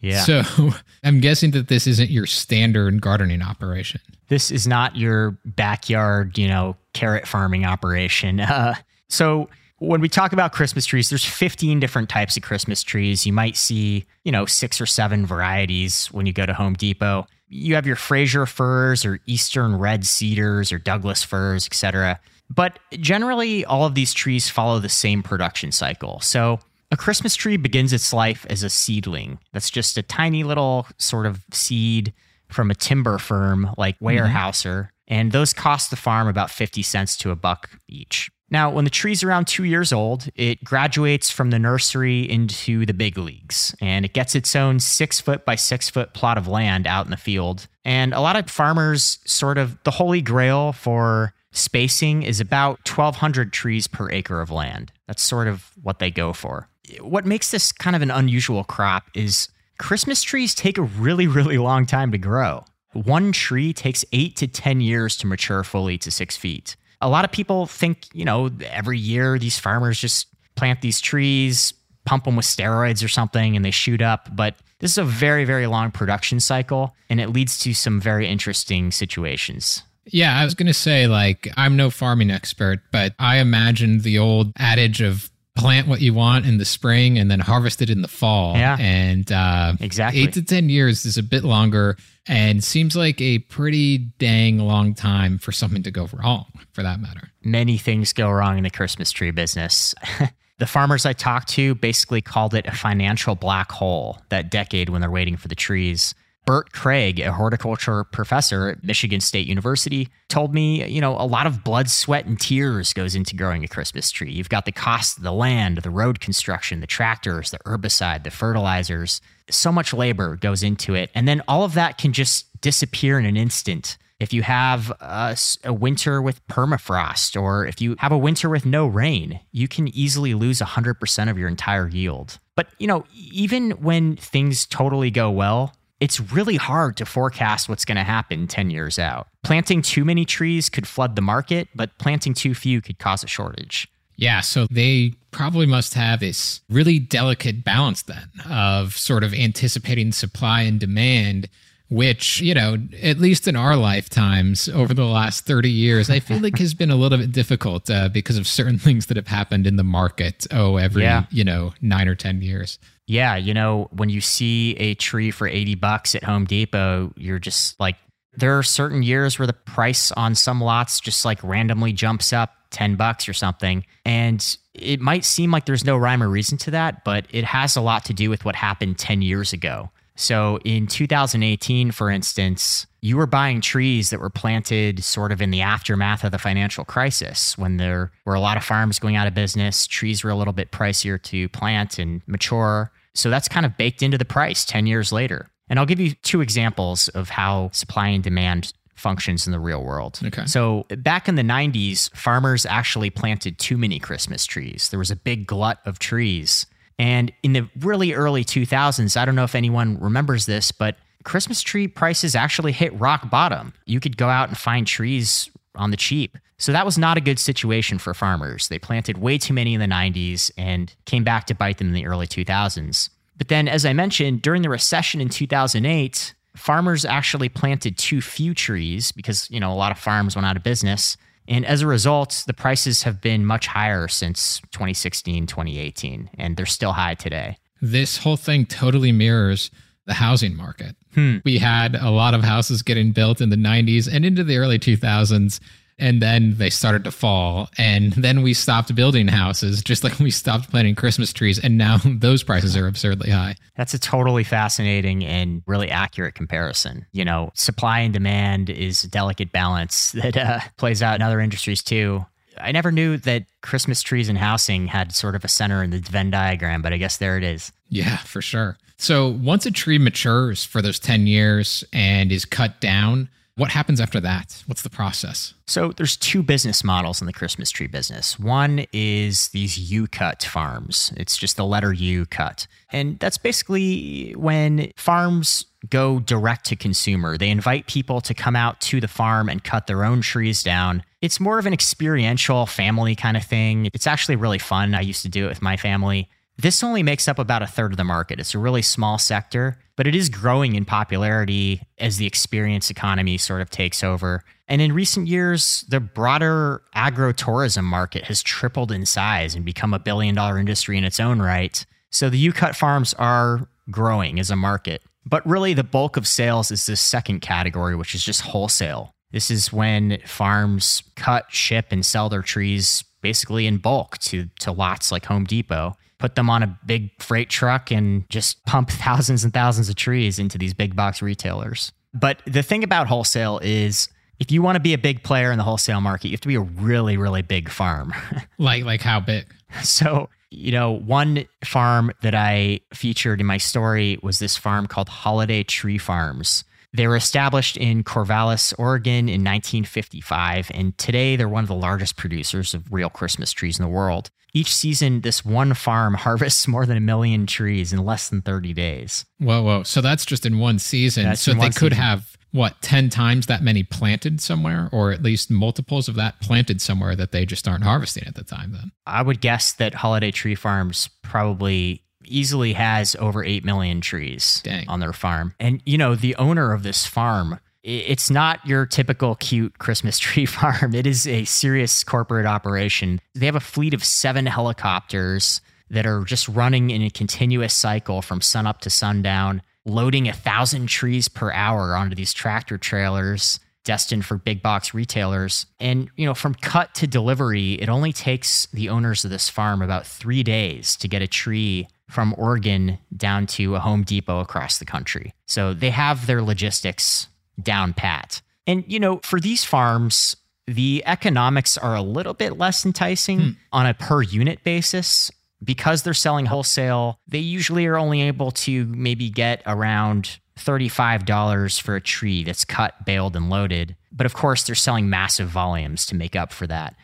Yeah. 0.00 0.20
So 0.20 0.42
I'm 1.02 1.20
guessing 1.20 1.52
that 1.52 1.68
this 1.68 1.86
isn't 1.86 2.10
your 2.10 2.26
standard 2.26 3.00
gardening 3.00 3.40
operation. 3.40 4.02
this 4.28 4.50
is 4.50 4.66
not 4.66 4.96
your 4.96 5.38
backyard, 5.46 6.36
you 6.36 6.46
know, 6.46 6.76
carrot 6.92 7.26
farming 7.26 7.64
operation. 7.64 8.40
Uh, 8.40 8.74
so 9.08 9.48
when 9.78 10.02
we 10.02 10.10
talk 10.10 10.34
about 10.34 10.52
Christmas 10.52 10.84
trees, 10.84 11.08
there's 11.08 11.24
15 11.24 11.80
different 11.80 12.10
types 12.10 12.36
of 12.36 12.42
Christmas 12.42 12.82
trees. 12.82 13.24
You 13.24 13.32
might 13.32 13.56
see, 13.56 14.04
you 14.24 14.32
know, 14.32 14.44
six 14.44 14.78
or 14.78 14.84
seven 14.84 15.24
varieties 15.24 16.08
when 16.08 16.26
you 16.26 16.34
go 16.34 16.44
to 16.44 16.52
Home 16.52 16.74
Depot. 16.74 17.26
You 17.48 17.74
have 17.74 17.86
your 17.86 17.96
Fraser 17.96 18.46
firs 18.46 19.04
or 19.04 19.20
Eastern 19.26 19.76
red 19.76 20.04
cedars 20.04 20.72
or 20.72 20.78
Douglas 20.78 21.22
firs, 21.22 21.66
etc. 21.66 22.20
But 22.50 22.78
generally, 22.92 23.64
all 23.64 23.84
of 23.84 23.94
these 23.94 24.12
trees 24.12 24.48
follow 24.48 24.78
the 24.78 24.88
same 24.88 25.22
production 25.22 25.72
cycle. 25.72 26.20
So 26.20 26.60
a 26.90 26.96
Christmas 26.96 27.34
tree 27.34 27.56
begins 27.56 27.92
its 27.92 28.12
life 28.12 28.46
as 28.48 28.62
a 28.62 28.70
seedling. 28.70 29.38
That's 29.52 29.70
just 29.70 29.98
a 29.98 30.02
tiny 30.02 30.44
little 30.44 30.86
sort 30.98 31.26
of 31.26 31.42
seed 31.52 32.12
from 32.48 32.70
a 32.70 32.74
timber 32.74 33.18
firm 33.18 33.70
like 33.76 33.96
mm-hmm. 33.96 34.06
Weyerhaeuser, 34.06 34.90
and 35.08 35.32
those 35.32 35.52
cost 35.52 35.90
the 35.90 35.96
farm 35.96 36.28
about 36.28 36.50
50 36.50 36.82
cents 36.82 37.16
to 37.18 37.30
a 37.30 37.36
buck 37.36 37.70
each. 37.88 38.30
Now, 38.54 38.70
when 38.70 38.84
the 38.84 38.90
tree's 38.90 39.24
around 39.24 39.48
two 39.48 39.64
years 39.64 39.92
old, 39.92 40.28
it 40.36 40.62
graduates 40.62 41.28
from 41.28 41.50
the 41.50 41.58
nursery 41.58 42.20
into 42.20 42.86
the 42.86 42.94
big 42.94 43.18
leagues 43.18 43.74
and 43.80 44.04
it 44.04 44.12
gets 44.12 44.36
its 44.36 44.54
own 44.54 44.78
six 44.78 45.20
foot 45.20 45.44
by 45.44 45.56
six 45.56 45.90
foot 45.90 46.14
plot 46.14 46.38
of 46.38 46.46
land 46.46 46.86
out 46.86 47.04
in 47.04 47.10
the 47.10 47.16
field. 47.16 47.66
And 47.84 48.14
a 48.14 48.20
lot 48.20 48.36
of 48.36 48.48
farmers 48.48 49.18
sort 49.24 49.58
of, 49.58 49.76
the 49.82 49.90
holy 49.90 50.22
grail 50.22 50.72
for 50.72 51.34
spacing 51.50 52.22
is 52.22 52.38
about 52.38 52.88
1,200 52.88 53.52
trees 53.52 53.88
per 53.88 54.08
acre 54.12 54.40
of 54.40 54.52
land. 54.52 54.92
That's 55.08 55.24
sort 55.24 55.48
of 55.48 55.72
what 55.82 55.98
they 55.98 56.12
go 56.12 56.32
for. 56.32 56.68
What 57.00 57.26
makes 57.26 57.50
this 57.50 57.72
kind 57.72 57.96
of 57.96 58.02
an 58.02 58.12
unusual 58.12 58.62
crop 58.62 59.10
is 59.14 59.48
Christmas 59.78 60.22
trees 60.22 60.54
take 60.54 60.78
a 60.78 60.82
really, 60.82 61.26
really 61.26 61.58
long 61.58 61.86
time 61.86 62.12
to 62.12 62.18
grow. 62.18 62.64
One 62.92 63.32
tree 63.32 63.72
takes 63.72 64.04
eight 64.12 64.36
to 64.36 64.46
10 64.46 64.80
years 64.80 65.16
to 65.16 65.26
mature 65.26 65.64
fully 65.64 65.98
to 65.98 66.12
six 66.12 66.36
feet 66.36 66.76
a 67.00 67.08
lot 67.08 67.24
of 67.24 67.32
people 67.32 67.66
think, 67.66 68.06
you 68.12 68.24
know, 68.24 68.50
every 68.70 68.98
year 68.98 69.38
these 69.38 69.58
farmers 69.58 70.00
just 70.00 70.28
plant 70.54 70.80
these 70.80 71.00
trees, 71.00 71.74
pump 72.04 72.24
them 72.24 72.36
with 72.36 72.46
steroids 72.46 73.04
or 73.04 73.08
something, 73.08 73.56
and 73.56 73.64
they 73.64 73.70
shoot 73.70 74.02
up. 74.02 74.34
But 74.34 74.54
this 74.78 74.92
is 74.92 74.98
a 74.98 75.04
very, 75.04 75.44
very 75.44 75.66
long 75.66 75.90
production 75.90 76.40
cycle, 76.40 76.94
and 77.08 77.20
it 77.20 77.30
leads 77.30 77.58
to 77.60 77.74
some 77.74 78.00
very 78.00 78.28
interesting 78.28 78.90
situations. 78.90 79.82
Yeah, 80.06 80.38
I 80.38 80.44
was 80.44 80.54
going 80.54 80.66
to 80.66 80.74
say, 80.74 81.06
like, 81.06 81.50
I'm 81.56 81.76
no 81.76 81.88
farming 81.88 82.30
expert, 82.30 82.80
but 82.92 83.14
I 83.18 83.38
imagine 83.38 84.00
the 84.00 84.18
old 84.18 84.52
adage 84.58 85.00
of 85.00 85.30
plant 85.56 85.86
what 85.86 86.00
you 86.00 86.12
want 86.12 86.46
in 86.46 86.58
the 86.58 86.64
spring 86.64 87.18
and 87.18 87.30
then 87.30 87.40
harvest 87.40 87.80
it 87.80 87.90
in 87.90 88.02
the 88.02 88.08
fall. 88.08 88.56
Yeah. 88.56 88.76
And 88.78 89.30
uh, 89.30 89.74
exactly. 89.80 90.22
Eight 90.22 90.32
to 90.34 90.42
10 90.42 90.68
years 90.68 91.06
is 91.06 91.16
a 91.16 91.22
bit 91.22 91.44
longer 91.44 91.96
and 92.26 92.62
seems 92.64 92.96
like 92.96 93.20
a 93.20 93.38
pretty 93.38 93.98
dang 93.98 94.58
long 94.58 94.94
time 94.94 95.38
for 95.38 95.52
something 95.52 95.82
to 95.84 95.90
go 95.90 96.08
wrong, 96.12 96.46
for 96.72 96.82
that 96.82 97.00
matter. 97.00 97.30
Many 97.42 97.78
things 97.78 98.12
go 98.12 98.30
wrong 98.30 98.58
in 98.58 98.64
the 98.64 98.70
Christmas 98.70 99.12
tree 99.12 99.30
business. 99.30 99.94
the 100.58 100.66
farmers 100.66 101.06
I 101.06 101.12
talked 101.12 101.48
to 101.50 101.74
basically 101.74 102.22
called 102.22 102.54
it 102.54 102.66
a 102.66 102.72
financial 102.72 103.34
black 103.34 103.70
hole 103.70 104.18
that 104.30 104.50
decade 104.50 104.88
when 104.88 105.00
they're 105.00 105.10
waiting 105.10 105.36
for 105.36 105.48
the 105.48 105.54
trees. 105.54 106.14
Bert 106.44 106.72
Cregg, 106.72 107.24
a 107.24 107.32
horticulture 107.32 108.04
professor 108.04 108.68
at 108.68 108.84
Michigan 108.84 109.20
State 109.20 109.46
University, 109.46 110.08
told 110.28 110.52
me, 110.52 110.86
you 110.86 111.00
know, 111.00 111.16
a 111.18 111.24
lot 111.24 111.46
of 111.46 111.64
blood, 111.64 111.88
sweat, 111.88 112.26
and 112.26 112.38
tears 112.38 112.92
goes 112.92 113.14
into 113.14 113.34
growing 113.34 113.64
a 113.64 113.68
Christmas 113.68 114.10
tree. 114.10 114.30
You've 114.30 114.50
got 114.50 114.66
the 114.66 114.72
cost 114.72 115.16
of 115.16 115.22
the 115.22 115.32
land, 115.32 115.78
the 115.78 115.90
road 115.90 116.20
construction, 116.20 116.80
the 116.80 116.86
tractors, 116.86 117.50
the 117.50 117.58
herbicide, 117.60 118.24
the 118.24 118.30
fertilizers. 118.30 119.20
So 119.48 119.72
much 119.72 119.94
labor 119.94 120.36
goes 120.36 120.62
into 120.62 120.94
it. 120.94 121.10
And 121.14 121.26
then 121.26 121.42
all 121.48 121.64
of 121.64 121.74
that 121.74 121.96
can 121.96 122.12
just 122.12 122.46
disappear 122.60 123.18
in 123.18 123.24
an 123.24 123.36
instant. 123.36 123.96
If 124.20 124.32
you 124.32 124.42
have 124.42 124.90
a, 125.00 125.36
a, 125.64 125.72
winter 125.72 126.22
with 126.22 126.46
permafrost, 126.46 127.40
or 127.40 127.66
if 127.66 127.80
you 127.80 127.96
have 127.98 128.12
a 128.12 128.18
winter 128.18 128.48
with 128.48 128.64
no 128.64 128.86
rain, 128.86 129.40
you 129.50 129.66
can 129.66 129.88
easily 129.88 130.34
lose 130.34 130.60
100% 130.60 131.30
of 131.30 131.36
your 131.36 131.48
entire 131.48 131.88
yield. 131.88 132.38
But, 132.54 132.68
you 132.78 132.86
know, 132.86 133.04
even 133.12 133.72
when 133.72 134.16
things 134.16 134.66
totally 134.66 135.10
go 135.10 135.30
well, 135.30 135.74
it's 136.00 136.20
really 136.20 136.56
hard 136.56 136.96
to 136.98 137.06
forecast 137.06 137.68
what's 137.68 137.84
going 137.84 137.96
to 137.96 138.04
happen 138.04 138.46
10 138.46 138.70
years 138.70 138.98
out. 138.98 139.28
Planting 139.42 139.82
too 139.82 140.04
many 140.04 140.24
trees 140.24 140.68
could 140.68 140.86
flood 140.86 141.16
the 141.16 141.22
market, 141.22 141.68
but 141.74 141.96
planting 141.98 142.34
too 142.34 142.54
few 142.54 142.80
could 142.80 142.98
cause 142.98 143.24
a 143.24 143.26
shortage. 143.26 143.88
Yeah, 144.16 144.40
so 144.40 144.66
they 144.70 145.14
probably 145.30 145.66
must 145.66 145.94
have 145.94 146.20
this 146.20 146.60
really 146.70 146.98
delicate 146.98 147.64
balance 147.64 148.02
then 148.02 148.30
of 148.48 148.96
sort 148.96 149.24
of 149.24 149.34
anticipating 149.34 150.12
supply 150.12 150.62
and 150.62 150.78
demand 150.78 151.48
which, 151.88 152.40
you 152.40 152.54
know, 152.54 152.78
at 153.02 153.18
least 153.18 153.46
in 153.46 153.56
our 153.56 153.76
lifetimes 153.76 154.68
over 154.68 154.94
the 154.94 155.04
last 155.04 155.46
30 155.46 155.70
years, 155.70 156.10
I 156.10 156.20
feel 156.20 156.38
like 156.38 156.58
has 156.58 156.74
been 156.74 156.90
a 156.90 156.96
little 156.96 157.18
bit 157.18 157.32
difficult 157.32 157.90
uh, 157.90 158.08
because 158.08 158.38
of 158.38 158.46
certain 158.46 158.78
things 158.80 159.06
that 159.06 159.16
have 159.16 159.28
happened 159.28 159.66
in 159.66 159.76
the 159.76 159.84
market, 159.84 160.46
oh, 160.50 160.76
every, 160.76 161.02
yeah. 161.02 161.26
you 161.30 161.44
know, 161.44 161.74
nine 161.80 162.08
or 162.08 162.14
10 162.14 162.42
years. 162.42 162.78
Yeah. 163.06 163.36
You 163.36 163.52
know, 163.52 163.88
when 163.92 164.08
you 164.08 164.20
see 164.20 164.74
a 164.76 164.94
tree 164.94 165.30
for 165.30 165.46
80 165.46 165.74
bucks 165.74 166.14
at 166.14 166.24
Home 166.24 166.46
Depot, 166.46 167.12
you're 167.16 167.38
just 167.38 167.78
like, 167.78 167.96
there 168.36 168.58
are 168.58 168.62
certain 168.62 169.02
years 169.02 169.38
where 169.38 169.46
the 169.46 169.52
price 169.52 170.10
on 170.12 170.34
some 170.34 170.60
lots 170.60 171.00
just 171.00 171.24
like 171.24 171.42
randomly 171.44 171.92
jumps 171.92 172.32
up 172.32 172.54
10 172.70 172.96
bucks 172.96 173.28
or 173.28 173.32
something. 173.32 173.84
And 174.04 174.56
it 174.72 175.00
might 175.00 175.24
seem 175.24 175.50
like 175.50 175.66
there's 175.66 175.84
no 175.84 175.96
rhyme 175.96 176.22
or 176.22 176.28
reason 176.28 176.58
to 176.58 176.72
that, 176.72 177.04
but 177.04 177.26
it 177.30 177.44
has 177.44 177.76
a 177.76 177.80
lot 177.80 178.06
to 178.06 178.14
do 178.14 178.30
with 178.30 178.44
what 178.44 178.56
happened 178.56 178.98
10 178.98 179.22
years 179.22 179.52
ago. 179.52 179.90
So 180.16 180.58
in 180.64 180.86
2018, 180.86 181.90
for 181.90 182.10
instance, 182.10 182.86
you 183.00 183.16
were 183.16 183.26
buying 183.26 183.60
trees 183.60 184.10
that 184.10 184.20
were 184.20 184.30
planted 184.30 185.02
sort 185.02 185.32
of 185.32 185.42
in 185.42 185.50
the 185.50 185.60
aftermath 185.60 186.24
of 186.24 186.32
the 186.32 186.38
financial 186.38 186.84
crisis 186.84 187.58
when 187.58 187.76
there 187.76 188.12
were 188.24 188.34
a 188.34 188.40
lot 188.40 188.56
of 188.56 188.64
farms 188.64 188.98
going 188.98 189.16
out 189.16 189.26
of 189.26 189.34
business. 189.34 189.86
Trees 189.86 190.22
were 190.24 190.30
a 190.30 190.36
little 190.36 190.52
bit 190.52 190.70
pricier 190.70 191.20
to 191.24 191.48
plant 191.50 191.98
and 191.98 192.22
mature. 192.26 192.92
So 193.14 193.28
that's 193.28 193.48
kind 193.48 193.66
of 193.66 193.76
baked 193.76 194.02
into 194.02 194.16
the 194.16 194.24
price 194.24 194.64
10 194.64 194.86
years 194.86 195.12
later. 195.12 195.48
And 195.68 195.78
I'll 195.78 195.86
give 195.86 196.00
you 196.00 196.12
two 196.22 196.40
examples 196.40 197.08
of 197.08 197.30
how 197.30 197.70
supply 197.72 198.08
and 198.08 198.22
demand 198.22 198.72
functions 198.94 199.46
in 199.46 199.52
the 199.52 199.58
real 199.58 199.82
world. 199.82 200.20
Okay. 200.24 200.46
So 200.46 200.86
back 200.98 201.28
in 201.28 201.34
the 201.34 201.42
90s, 201.42 202.14
farmers 202.16 202.64
actually 202.64 203.10
planted 203.10 203.58
too 203.58 203.76
many 203.76 203.98
Christmas 203.98 204.46
trees. 204.46 204.88
There 204.90 204.98
was 204.98 205.10
a 205.10 205.16
big 205.16 205.46
glut 205.46 205.80
of 205.84 205.98
trees 205.98 206.66
and 206.98 207.32
in 207.42 207.52
the 207.52 207.68
really 207.80 208.12
early 208.12 208.44
2000s, 208.44 209.16
I 209.16 209.24
don't 209.24 209.34
know 209.34 209.44
if 209.44 209.54
anyone 209.54 209.98
remembers 209.98 210.46
this, 210.46 210.72
but 210.72 210.96
Christmas 211.24 211.62
tree 211.62 211.88
prices 211.88 212.34
actually 212.34 212.72
hit 212.72 212.98
rock 212.98 213.30
bottom. 213.30 213.72
You 213.86 214.00
could 214.00 214.16
go 214.16 214.28
out 214.28 214.48
and 214.48 214.56
find 214.56 214.86
trees 214.86 215.50
on 215.74 215.90
the 215.90 215.96
cheap. 215.96 216.38
So 216.58 216.72
that 216.72 216.84
was 216.86 216.96
not 216.96 217.16
a 217.16 217.20
good 217.20 217.38
situation 217.38 217.98
for 217.98 218.14
farmers. 218.14 218.68
They 218.68 218.78
planted 218.78 219.18
way 219.18 219.38
too 219.38 219.54
many 219.54 219.74
in 219.74 219.80
the 219.80 219.86
90s 219.86 220.50
and 220.56 220.94
came 221.04 221.24
back 221.24 221.46
to 221.46 221.54
bite 221.54 221.78
them 221.78 221.88
in 221.88 221.94
the 221.94 222.06
early 222.06 222.26
2000s. 222.26 223.10
But 223.36 223.48
then, 223.48 223.66
as 223.66 223.84
I 223.84 223.92
mentioned, 223.92 224.42
during 224.42 224.62
the 224.62 224.68
recession 224.68 225.20
in 225.20 225.28
2008, 225.28 226.34
farmers 226.56 227.04
actually 227.04 227.48
planted 227.48 227.98
too 227.98 228.20
few 228.20 228.54
trees 228.54 229.10
because, 229.10 229.50
you 229.50 229.58
know, 229.58 229.72
a 229.72 229.74
lot 229.74 229.90
of 229.90 229.98
farms 229.98 230.36
went 230.36 230.46
out 230.46 230.56
of 230.56 230.62
business. 230.62 231.16
And 231.46 231.66
as 231.66 231.82
a 231.82 231.86
result, 231.86 232.44
the 232.46 232.54
prices 232.54 233.02
have 233.02 233.20
been 233.20 233.44
much 233.44 233.66
higher 233.66 234.08
since 234.08 234.60
2016, 234.72 235.46
2018, 235.46 236.30
and 236.38 236.56
they're 236.56 236.66
still 236.66 236.92
high 236.92 237.14
today. 237.14 237.58
This 237.82 238.18
whole 238.18 238.36
thing 238.36 238.66
totally 238.66 239.12
mirrors 239.12 239.70
the 240.06 240.14
housing 240.14 240.56
market. 240.56 240.96
Hmm. 241.14 241.38
We 241.44 241.58
had 241.58 241.94
a 241.94 242.10
lot 242.10 242.34
of 242.34 242.42
houses 242.42 242.82
getting 242.82 243.12
built 243.12 243.40
in 243.40 243.50
the 243.50 243.56
90s 243.56 244.08
and 244.10 244.24
into 244.24 244.44
the 244.44 244.58
early 244.58 244.78
2000s 244.78 245.60
and 245.98 246.20
then 246.20 246.54
they 246.56 246.70
started 246.70 247.04
to 247.04 247.10
fall. 247.10 247.68
And 247.78 248.12
then 248.12 248.42
we 248.42 248.54
stopped 248.54 248.94
building 248.94 249.28
houses 249.28 249.82
just 249.82 250.04
like 250.04 250.18
we 250.18 250.30
stopped 250.30 250.70
planting 250.70 250.94
christmas 250.94 251.32
trees. 251.32 251.58
And 251.58 251.78
now 251.78 251.98
those 252.04 252.42
prices 252.42 252.76
are 252.76 252.86
absurdly 252.86 253.30
high. 253.30 253.56
That's 253.76 253.94
a 253.94 253.98
totally 253.98 254.44
fascinating 254.44 255.24
and 255.24 255.62
really 255.66 255.90
accurate 255.90 256.34
comparison. 256.34 257.06
You 257.12 257.24
know 257.24 257.50
supply 257.54 258.00
and 258.00 258.12
demand 258.12 258.70
is 258.70 259.04
a 259.04 259.08
delicate 259.08 259.52
balance 259.52 260.12
that 260.22 260.36
uh, 260.36 260.60
plays 260.76 261.02
out 261.02 261.16
in 261.16 261.22
other 261.22 261.40
industries 261.40 261.82
too. 261.82 262.24
I 262.58 262.70
never 262.70 262.92
knew 262.92 263.16
that 263.18 263.44
christmas 263.62 264.02
trees 264.02 264.28
and 264.28 264.38
housing 264.38 264.86
had 264.86 265.12
sort 265.12 265.34
of 265.34 265.44
a 265.44 265.48
center 265.48 265.82
in 265.82 265.90
the 265.90 265.98
venn 265.98 266.30
diagram 266.30 266.82
but 266.82 266.92
i 266.92 266.96
guess 266.96 267.16
there 267.16 267.36
it 267.36 267.44
is. 267.44 267.72
Yeah 267.88 268.18
for 268.18 268.42
sure. 268.42 268.76
So 268.96 269.28
once 269.28 269.66
a 269.66 269.70
tree 269.70 269.98
matures 269.98 270.64
for 270.64 270.80
those 270.80 270.98
10 270.98 271.26
years 271.26 271.84
and 271.92 272.30
is 272.30 272.44
cut 272.44 272.80
down 272.80 273.28
what 273.56 273.70
happens 273.70 274.00
after 274.00 274.20
that? 274.20 274.64
What's 274.66 274.82
the 274.82 274.90
process? 274.90 275.54
So 275.66 275.92
there's 275.92 276.16
two 276.16 276.42
business 276.42 276.82
models 276.82 277.20
in 277.20 277.26
the 277.26 277.32
Christmas 277.32 277.70
tree 277.70 277.86
business. 277.86 278.38
One 278.38 278.86
is 278.92 279.48
these 279.48 279.78
U 279.92 280.08
cut 280.08 280.42
farms. 280.42 281.12
It's 281.16 281.36
just 281.36 281.56
the 281.56 281.64
letter 281.64 281.92
U 281.92 282.26
cut. 282.26 282.66
And 282.90 283.18
that's 283.20 283.38
basically 283.38 284.32
when 284.32 284.90
farms 284.96 285.66
go 285.88 286.18
direct 286.18 286.64
to 286.66 286.76
consumer. 286.76 287.38
They 287.38 287.50
invite 287.50 287.86
people 287.86 288.20
to 288.22 288.34
come 288.34 288.56
out 288.56 288.80
to 288.82 289.00
the 289.00 289.08
farm 289.08 289.48
and 289.48 289.62
cut 289.62 289.86
their 289.86 290.04
own 290.04 290.20
trees 290.20 290.62
down. 290.62 291.04
It's 291.20 291.38
more 291.38 291.58
of 291.58 291.66
an 291.66 291.72
experiential 291.72 292.66
family 292.66 293.14
kind 293.14 293.36
of 293.36 293.44
thing. 293.44 293.88
It's 293.94 294.06
actually 294.06 294.36
really 294.36 294.58
fun. 294.58 294.94
I 294.94 295.00
used 295.00 295.22
to 295.22 295.28
do 295.28 295.46
it 295.46 295.48
with 295.48 295.62
my 295.62 295.76
family. 295.76 296.28
This 296.56 296.84
only 296.84 297.02
makes 297.02 297.26
up 297.26 297.38
about 297.38 297.62
a 297.62 297.66
third 297.66 297.92
of 297.92 297.96
the 297.96 298.04
market. 298.04 298.38
It's 298.38 298.54
a 298.54 298.58
really 298.58 298.82
small 298.82 299.18
sector, 299.18 299.78
but 299.96 300.06
it 300.06 300.14
is 300.14 300.28
growing 300.28 300.76
in 300.76 300.84
popularity 300.84 301.82
as 301.98 302.16
the 302.16 302.26
experience 302.26 302.90
economy 302.90 303.38
sort 303.38 303.60
of 303.60 303.70
takes 303.70 304.04
over. 304.04 304.44
And 304.68 304.80
in 304.80 304.92
recent 304.92 305.26
years, 305.26 305.84
the 305.88 306.00
broader 306.00 306.82
agro-tourism 306.94 307.84
market 307.84 308.24
has 308.24 308.42
tripled 308.42 308.92
in 308.92 309.04
size 309.04 309.54
and 309.54 309.64
become 309.64 309.92
a 309.92 309.98
billion 309.98 310.34
dollar 310.34 310.58
industry 310.58 310.96
in 310.96 311.04
its 311.04 311.20
own 311.20 311.42
right. 311.42 311.84
So 312.10 312.30
the 312.30 312.38
U-Cut 312.38 312.76
farms 312.76 313.14
are 313.14 313.68
growing 313.90 314.38
as 314.38 314.50
a 314.50 314.56
market. 314.56 315.02
But 315.26 315.44
really, 315.46 315.74
the 315.74 315.84
bulk 315.84 316.16
of 316.16 316.26
sales 316.26 316.70
is 316.70 316.86
this 316.86 317.00
second 317.00 317.40
category, 317.40 317.96
which 317.96 318.14
is 318.14 318.24
just 318.24 318.42
wholesale. 318.42 319.10
This 319.32 319.50
is 319.50 319.72
when 319.72 320.18
farms 320.24 321.02
cut, 321.16 321.46
ship, 321.50 321.86
and 321.90 322.06
sell 322.06 322.28
their 322.28 322.42
trees 322.42 323.02
basically 323.20 323.66
in 323.66 323.78
bulk 323.78 324.18
to, 324.18 324.48
to 324.60 324.70
lots 324.70 325.10
like 325.10 325.24
Home 325.24 325.44
Depot, 325.44 325.96
put 326.18 326.34
them 326.34 326.48
on 326.48 326.62
a 326.62 326.78
big 326.86 327.10
freight 327.20 327.50
truck, 327.50 327.90
and 327.90 328.28
just 328.28 328.64
pump 328.64 328.90
thousands 328.90 329.44
and 329.44 329.52
thousands 329.52 329.88
of 329.88 329.96
trees 329.96 330.38
into 330.38 330.58
these 330.58 330.74
big 330.74 330.96
box 330.96 331.22
retailers. 331.22 331.92
But 332.12 332.40
the 332.46 332.62
thing 332.62 332.84
about 332.84 333.08
wholesale 333.08 333.58
is 333.62 334.08
if 334.38 334.50
you 334.50 334.62
want 334.62 334.76
to 334.76 334.80
be 334.80 334.94
a 334.94 334.98
big 334.98 335.22
player 335.22 335.50
in 335.52 335.58
the 335.58 335.64
wholesale 335.64 336.00
market, 336.00 336.28
you 336.28 336.32
have 336.32 336.40
to 336.40 336.48
be 336.48 336.54
a 336.54 336.60
really, 336.60 337.16
really 337.16 337.42
big 337.42 337.68
farm. 337.68 338.12
like 338.58 338.84
like 338.84 339.00
how 339.00 339.20
big? 339.20 339.46
So, 339.82 340.28
you 340.50 340.72
know, 340.72 340.92
one 340.92 341.46
farm 341.64 342.12
that 342.22 342.34
I 342.34 342.80
featured 342.92 343.40
in 343.40 343.46
my 343.46 343.58
story 343.58 344.18
was 344.22 344.38
this 344.38 344.56
farm 344.56 344.86
called 344.86 345.08
Holiday 345.08 345.62
Tree 345.64 345.98
Farms. 345.98 346.64
They 346.94 347.08
were 347.08 347.16
established 347.16 347.76
in 347.76 348.04
Corvallis, 348.04 348.72
Oregon 348.78 349.28
in 349.28 349.42
1955, 349.42 350.70
and 350.72 350.96
today 350.96 351.34
they're 351.34 351.48
one 351.48 351.64
of 351.64 351.68
the 351.68 351.74
largest 351.74 352.16
producers 352.16 352.72
of 352.72 352.92
real 352.92 353.10
Christmas 353.10 353.50
trees 353.50 353.80
in 353.80 353.84
the 353.84 353.90
world. 353.90 354.30
Each 354.52 354.72
season, 354.72 355.22
this 355.22 355.44
one 355.44 355.74
farm 355.74 356.14
harvests 356.18 356.68
more 356.68 356.86
than 356.86 356.96
a 356.96 357.00
million 357.00 357.46
trees 357.46 357.92
in 357.92 358.04
less 358.04 358.28
than 358.28 358.42
30 358.42 358.72
days. 358.74 359.26
Whoa, 359.38 359.60
whoa. 359.64 359.82
So 359.82 360.00
that's 360.00 360.24
just 360.24 360.46
in 360.46 360.60
one 360.60 360.78
season. 360.78 361.24
That's 361.24 361.40
so 361.40 361.52
they 361.52 361.70
could 361.70 361.92
season. 361.92 361.92
have, 361.94 362.36
what, 362.52 362.80
10 362.80 363.10
times 363.10 363.46
that 363.46 363.64
many 363.64 363.82
planted 363.82 364.40
somewhere, 364.40 364.88
or 364.92 365.10
at 365.10 365.20
least 365.20 365.50
multiples 365.50 366.06
of 366.06 366.14
that 366.14 366.40
planted 366.40 366.80
somewhere 366.80 367.16
that 367.16 367.32
they 367.32 367.44
just 367.44 367.66
aren't 367.66 367.82
harvesting 367.82 368.22
at 368.28 368.36
the 368.36 368.44
time 368.44 368.70
then? 368.70 368.92
I 369.04 369.22
would 369.22 369.40
guess 369.40 369.72
that 369.72 369.94
Holiday 369.94 370.30
Tree 370.30 370.54
Farms 370.54 371.10
probably 371.22 372.04
easily 372.26 372.72
has 372.74 373.16
over 373.16 373.44
8 373.44 373.64
million 373.64 374.00
trees 374.00 374.60
Dang. 374.64 374.88
on 374.88 375.00
their 375.00 375.12
farm. 375.12 375.54
And, 375.58 375.82
you 375.84 375.98
know, 375.98 376.14
the 376.14 376.36
owner 376.36 376.72
of 376.72 376.82
this 376.82 377.06
farm, 377.06 377.60
it's 377.82 378.30
not 378.30 378.64
your 378.66 378.86
typical 378.86 379.34
cute 379.36 379.78
Christmas 379.78 380.18
tree 380.20 380.46
farm. 380.46 380.94
It 380.94 381.06
is 381.06 381.26
a 381.26 381.44
serious 381.44 382.04
corporate 382.04 382.46
operation. 382.46 383.20
They 383.34 383.46
have 383.46 383.56
a 383.56 383.60
fleet 383.60 383.94
of 383.94 384.04
seven 384.04 384.46
helicopters 384.46 385.60
that 385.90 386.06
are 386.06 386.24
just 386.24 386.48
running 386.48 386.90
in 386.90 387.02
a 387.02 387.10
continuous 387.10 387.74
cycle 387.74 388.22
from 388.22 388.40
sunup 388.40 388.80
to 388.80 388.90
sundown, 388.90 389.62
loading 389.84 390.28
a 390.28 390.32
thousand 390.32 390.86
trees 390.86 391.28
per 391.28 391.52
hour 391.52 391.94
onto 391.94 392.16
these 392.16 392.32
tractor 392.32 392.78
trailers 392.78 393.60
destined 393.84 394.24
for 394.24 394.36
big 394.36 394.62
box 394.62 394.94
retailers. 394.94 395.66
And, 395.78 396.10
you 396.16 396.26
know, 396.26 396.34
from 396.34 396.54
cut 396.54 396.94
to 396.94 397.06
delivery, 397.06 397.74
it 397.74 397.88
only 397.88 398.12
takes 398.12 398.66
the 398.72 398.88
owners 398.88 399.24
of 399.24 399.30
this 399.30 399.48
farm 399.48 399.82
about 399.82 400.06
three 400.06 400.42
days 400.42 400.96
to 400.96 401.08
get 401.08 401.22
a 401.22 401.28
tree 401.28 401.88
from 402.14 402.34
Oregon 402.38 402.98
down 403.14 403.46
to 403.48 403.74
a 403.74 403.80
Home 403.80 404.04
Depot 404.04 404.38
across 404.38 404.78
the 404.78 404.84
country. 404.84 405.34
So 405.46 405.74
they 405.74 405.90
have 405.90 406.26
their 406.26 406.40
logistics 406.40 407.26
down 407.60 407.92
pat. 407.92 408.40
And, 408.66 408.84
you 408.86 409.00
know, 409.00 409.18
for 409.24 409.40
these 409.40 409.64
farms, 409.64 410.36
the 410.66 411.02
economics 411.04 411.76
are 411.76 411.94
a 411.94 412.02
little 412.02 412.32
bit 412.32 412.56
less 412.56 412.86
enticing 412.86 413.40
hmm. 413.40 413.50
on 413.72 413.86
a 413.86 413.94
per 413.94 414.22
unit 414.22 414.62
basis. 414.62 415.30
Because 415.62 416.02
they're 416.02 416.12
selling 416.12 416.44
wholesale, 416.44 417.20
they 417.26 417.38
usually 417.38 417.86
are 417.86 417.96
only 417.96 418.20
able 418.20 418.50
to 418.50 418.84
maybe 418.84 419.30
get 419.30 419.62
around 419.64 420.38
$35 420.58 421.80
for 421.80 421.96
a 421.96 422.02
tree 422.02 422.44
that's 422.44 422.66
cut, 422.66 423.06
baled, 423.06 423.34
and 423.34 423.48
loaded. 423.48 423.96
But 424.12 424.26
of 424.26 424.34
course, 424.34 424.62
they're 424.62 424.74
selling 424.74 425.08
massive 425.08 425.48
volumes 425.48 426.04
to 426.06 426.14
make 426.14 426.36
up 426.36 426.52
for 426.52 426.66
that. 426.66 426.96